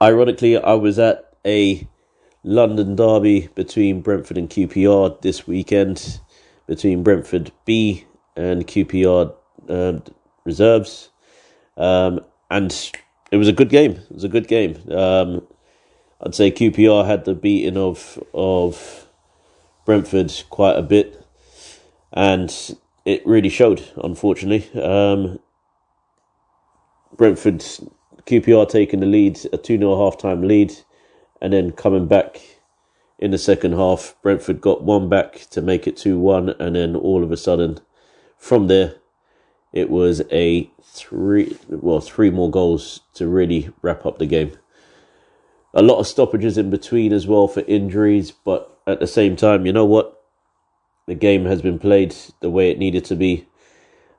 Ironically, 0.00 0.56
I 0.56 0.74
was 0.74 0.98
at 0.98 1.34
a 1.44 1.88
London 2.44 2.94
derby 2.94 3.48
between 3.54 4.00
Brentford 4.00 4.38
and 4.38 4.48
QPR 4.48 5.20
this 5.22 5.46
weekend, 5.46 6.20
between 6.66 7.02
Brentford 7.02 7.50
B 7.64 8.06
and 8.36 8.66
QPR 8.66 9.34
uh, 9.68 9.98
reserves. 10.44 11.10
Um, 11.76 12.20
and 12.50 12.72
it 13.30 13.36
was 13.36 13.48
a 13.48 13.52
good 13.52 13.68
game. 13.68 13.92
It 13.92 14.12
was 14.12 14.24
a 14.24 14.28
good 14.28 14.48
game. 14.48 14.78
Um, 14.90 15.46
I'd 16.20 16.34
say 16.34 16.50
QPR 16.50 17.06
had 17.06 17.24
the 17.24 17.34
beating 17.34 17.76
of 17.76 18.22
of 18.34 19.06
Brentford 19.84 20.32
quite 20.50 20.76
a 20.76 20.82
bit, 20.82 21.24
and 22.12 22.76
it 23.04 23.26
really 23.26 23.48
showed. 23.48 23.82
Unfortunately, 24.02 24.68
um, 24.82 25.38
Brentford 27.16 27.60
QPR 28.26 28.68
taking 28.68 29.00
the 29.00 29.06
lead, 29.06 29.40
a 29.52 29.56
two 29.56 29.78
0 29.78 29.96
half 29.96 30.18
time 30.18 30.42
lead, 30.42 30.74
and 31.40 31.52
then 31.52 31.72
coming 31.72 32.06
back 32.06 32.40
in 33.18 33.30
the 33.30 33.38
second 33.38 33.72
half. 33.72 34.14
Brentford 34.22 34.60
got 34.60 34.82
one 34.82 35.08
back 35.08 35.46
to 35.50 35.62
make 35.62 35.86
it 35.86 35.96
two 35.96 36.18
one, 36.18 36.50
and 36.60 36.76
then 36.76 36.96
all 36.96 37.24
of 37.24 37.32
a 37.32 37.36
sudden, 37.36 37.80
from 38.36 38.68
there, 38.68 38.96
it 39.72 39.90
was 39.90 40.22
a 40.30 40.70
three 40.82 41.56
well 41.68 42.00
three 42.00 42.30
more 42.30 42.50
goals 42.50 43.00
to 43.14 43.26
really 43.26 43.70
wrap 43.82 44.06
up 44.06 44.18
the 44.18 44.26
game. 44.26 44.52
A 45.74 45.82
lot 45.82 45.98
of 45.98 46.06
stoppages 46.06 46.56
in 46.56 46.70
between 46.70 47.12
as 47.12 47.26
well 47.26 47.46
for 47.46 47.60
injuries, 47.60 48.30
but 48.30 48.78
at 48.86 49.00
the 49.00 49.06
same 49.06 49.36
time, 49.36 49.66
you 49.66 49.72
know 49.72 49.84
what? 49.84 50.22
The 51.06 51.14
game 51.14 51.44
has 51.44 51.62
been 51.62 51.78
played 51.78 52.14
the 52.40 52.50
way 52.50 52.70
it 52.70 52.78
needed 52.78 53.04
to 53.06 53.16
be. 53.16 53.46